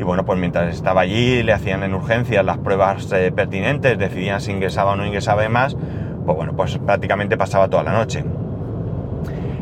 y 0.00 0.02
bueno, 0.02 0.24
pues 0.24 0.38
mientras 0.38 0.74
estaba 0.74 1.02
allí 1.02 1.42
le 1.42 1.52
hacían 1.52 1.82
en 1.82 1.92
urgencias 1.92 2.42
las 2.42 2.56
pruebas 2.56 3.12
eh, 3.12 3.30
pertinentes, 3.32 3.98
decidían 3.98 4.40
si 4.40 4.50
ingresaba 4.50 4.92
o 4.92 4.96
no 4.96 5.04
ingresaba 5.04 5.44
y 5.44 5.50
más, 5.50 5.76
pues 6.24 6.36
bueno, 6.36 6.54
pues 6.56 6.78
prácticamente 6.78 7.36
pasaba 7.36 7.68
toda 7.68 7.82
la 7.82 7.92
noche. 7.92 8.24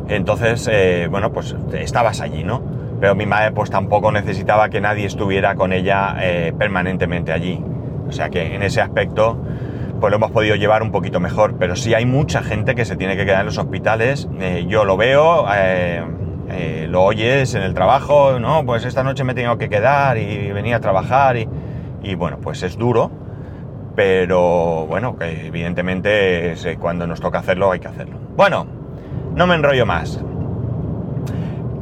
Entonces, 0.07 0.69
eh, 0.71 1.09
bueno, 1.11 1.33
pues 1.33 1.57
estabas 1.73 2.21
allí, 2.21 2.45
¿no? 2.45 2.63
Pero 3.01 3.17
mi 3.17 3.27
madre 3.27 3.51
pues 3.51 3.69
tampoco 3.69 4.13
necesitaba 4.13 4.69
que 4.69 4.81
nadie 4.81 5.07
estuviera 5.07 5.57
con 5.57 5.73
ella 5.73 6.17
eh, 6.21 6.53
permanentemente 6.57 7.33
allí. 7.33 7.61
O 8.09 8.13
sea 8.13 8.31
que 8.31 8.55
en 8.55 8.63
ese 8.63 8.81
aspecto 8.81 9.43
pues 10.01 10.13
lo 10.13 10.19
hemos 10.19 10.31
podido 10.31 10.55
llevar 10.55 10.85
un 10.85 10.93
poquito 10.93 11.19
mejor. 11.19 11.57
Pero 11.59 11.75
sí 11.75 11.95
hay 11.95 12.07
mucha 12.07 12.43
gente 12.43 12.77
que 12.77 12.85
se 12.85 12.95
tiene 12.95 13.17
que 13.17 13.25
quedar 13.25 13.41
en 13.41 13.47
los 13.47 13.59
hospitales. 13.59 14.29
Yo 14.69 14.85
lo 14.85 14.97
veo, 14.97 15.47
lo 16.89 17.05
oyes 17.05 17.55
en 17.55 17.63
el 17.63 17.75
trabajo, 17.75 18.39
¿no? 18.39 18.65
Pues 18.65 18.85
esta 18.85 19.03
noche 19.03 19.25
me 19.25 19.35
tengo 19.35 19.59
que 19.59 19.69
quedar 19.69 20.19
y 20.19 20.51
venir 20.53 20.75
a 20.75 20.81
trabajar 20.81 21.37
y, 21.37 22.15
bueno, 22.15 22.39
pues 22.43 22.63
es 22.63 22.77
duro. 22.77 23.11
Pero 23.97 24.87
bueno, 24.87 25.17
que 25.17 25.49
evidentemente 25.49 26.55
cuando 26.79 27.07
nos 27.07 27.21
toca 27.21 27.41
hacerlo 27.41 27.73
hay 27.73 27.81
que 27.81 27.89
hacerlo. 27.89 28.17
Bueno, 28.37 28.67
no 29.35 29.47
me 29.47 29.57
enrollo 29.57 29.87
más. 29.87 30.21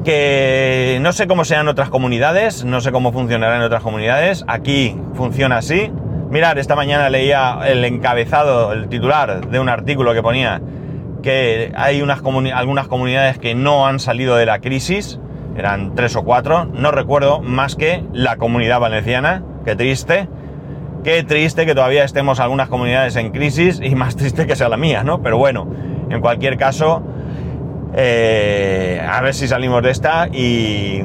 Que 0.03 0.99
no 1.03 1.13
sé 1.13 1.27
cómo 1.27 1.45
sean 1.45 1.69
otras 1.69 1.91
comunidades, 1.91 2.65
no 2.65 2.81
sé 2.81 2.91
cómo 2.91 3.13
funcionará 3.13 3.57
en 3.57 3.63
otras 3.63 3.83
comunidades. 3.83 4.45
Aquí 4.49 4.99
funciona 5.15 5.59
así. 5.59 5.93
Mirad, 6.31 6.57
esta 6.59 6.75
mañana 6.75 7.11
leía 7.11 7.59
el 7.67 7.85
encabezado, 7.85 8.73
el 8.73 8.89
titular 8.89 9.49
de 9.49 9.61
un 9.61 9.69
artículo 9.69 10.15
que 10.15 10.23
ponía 10.23 10.63
que 11.27 11.73
hay 11.75 12.03
unas 12.03 12.23
algunas 12.55 12.87
comunidades 12.87 13.37
que 13.37 13.57
no 13.57 13.89
han 13.89 13.99
salido 13.99 14.37
de 14.37 14.47
la 14.47 14.61
crisis, 14.61 15.19
eran 15.57 15.97
tres 15.97 16.15
o 16.15 16.23
cuatro, 16.23 16.67
no 16.67 16.93
recuerdo 16.93 17.41
más 17.41 17.75
que 17.75 18.05
la 18.13 18.37
comunidad 18.37 18.79
valenciana, 18.79 19.43
qué 19.65 19.75
triste, 19.75 20.29
qué 21.03 21.25
triste 21.25 21.67
que 21.67 21.75
todavía 21.75 22.05
estemos 22.05 22.39
algunas 22.39 22.69
comunidades 22.69 23.17
en 23.17 23.33
crisis 23.33 23.81
y 23.83 23.97
más 23.97 24.15
triste 24.15 24.47
que 24.47 24.55
sea 24.55 24.69
la 24.69 24.77
mía, 24.77 25.03
¿no? 25.03 25.21
Pero 25.21 25.37
bueno, 25.37 25.69
en 26.11 26.21
cualquier 26.21 26.57
caso, 26.59 27.03
eh, 27.97 29.05
a 29.05 29.21
ver 29.21 29.35
si 29.35 29.49
salimos 29.49 29.83
de 29.83 29.91
esta 29.91 30.29
y, 30.29 31.03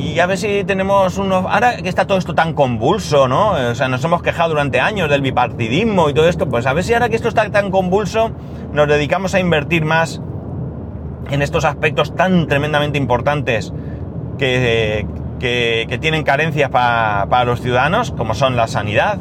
y 0.00 0.18
a 0.18 0.26
ver 0.26 0.38
si 0.38 0.64
tenemos 0.64 1.18
unos... 1.18 1.44
Ahora 1.46 1.76
que 1.76 1.88
está 1.88 2.06
todo 2.06 2.16
esto 2.16 2.34
tan 2.34 2.54
convulso, 2.54 3.28
¿no? 3.28 3.50
O 3.50 3.74
sea, 3.74 3.88
nos 3.88 4.02
hemos 4.02 4.22
quejado 4.22 4.50
durante 4.50 4.80
años 4.80 5.10
del 5.10 5.20
bipartidismo 5.20 6.08
y 6.08 6.14
todo 6.14 6.26
esto, 6.26 6.48
pues 6.48 6.66
a 6.66 6.72
ver 6.72 6.84
si 6.84 6.94
ahora 6.94 7.10
que 7.10 7.16
esto 7.16 7.28
está 7.28 7.50
tan 7.50 7.70
convulso, 7.70 8.30
nos 8.72 8.88
dedicamos 8.88 9.34
a 9.34 9.40
invertir 9.40 9.84
más 9.84 10.22
en 11.30 11.42
estos 11.42 11.66
aspectos 11.66 12.16
tan 12.16 12.46
tremendamente 12.46 12.96
importantes 12.96 13.74
que, 14.38 15.06
que, 15.38 15.98
tienen 16.00 16.24
carencias 16.24 16.70
para 16.70 17.44
los 17.44 17.60
ciudadanos, 17.60 18.10
como 18.10 18.32
son 18.32 18.56
la 18.56 18.68
sanidad, 18.68 19.18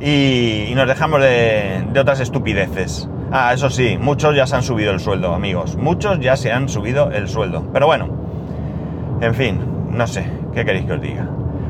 y, 0.00 0.72
nos 0.76 0.86
dejamos 0.86 1.20
de, 1.22 1.84
de 1.92 2.00
otras 2.00 2.20
estupideces. 2.20 3.08
Ah, 3.32 3.52
eso 3.52 3.68
sí, 3.68 3.98
muchos 4.00 4.36
ya 4.36 4.46
se 4.46 4.54
han 4.54 4.62
subido 4.62 4.92
el 4.92 5.00
sueldo, 5.00 5.34
amigos. 5.34 5.76
Muchos 5.76 6.20
ya 6.20 6.36
se 6.36 6.52
han 6.52 6.68
subido 6.68 7.10
el 7.10 7.28
sueldo. 7.28 7.68
Pero 7.72 7.86
bueno, 7.86 8.08
en 9.20 9.34
fin, 9.34 9.73
no 9.94 10.06
sé, 10.06 10.26
¿qué 10.52 10.64
queréis 10.64 10.86
que 10.86 10.92
os 10.92 11.00
diga? 11.00 11.28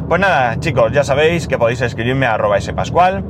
Pues 0.09 0.21
nada, 0.21 0.59
chicos, 0.59 0.93
ya 0.93 1.05
sabéis 1.05 1.47
que 1.47 1.59
podéis 1.59 1.81
escribirme 1.81 2.27
a 2.27 2.35
arroba 2.35 2.61
spascual, 2.61 3.25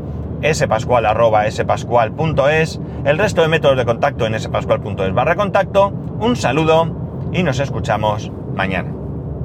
spascual 0.52 1.06
arroba 1.06 1.50
spascual.es, 1.50 2.80
el 3.04 3.18
resto 3.18 3.42
de 3.42 3.48
métodos 3.48 3.76
de 3.76 3.84
contacto 3.84 4.26
en 4.26 4.38
spascual.es 4.38 5.12
barra 5.14 5.36
contacto. 5.36 5.88
Un 6.18 6.36
saludo 6.36 7.28
y 7.32 7.42
nos 7.42 7.60
escuchamos 7.60 8.30
mañana. 8.54 9.03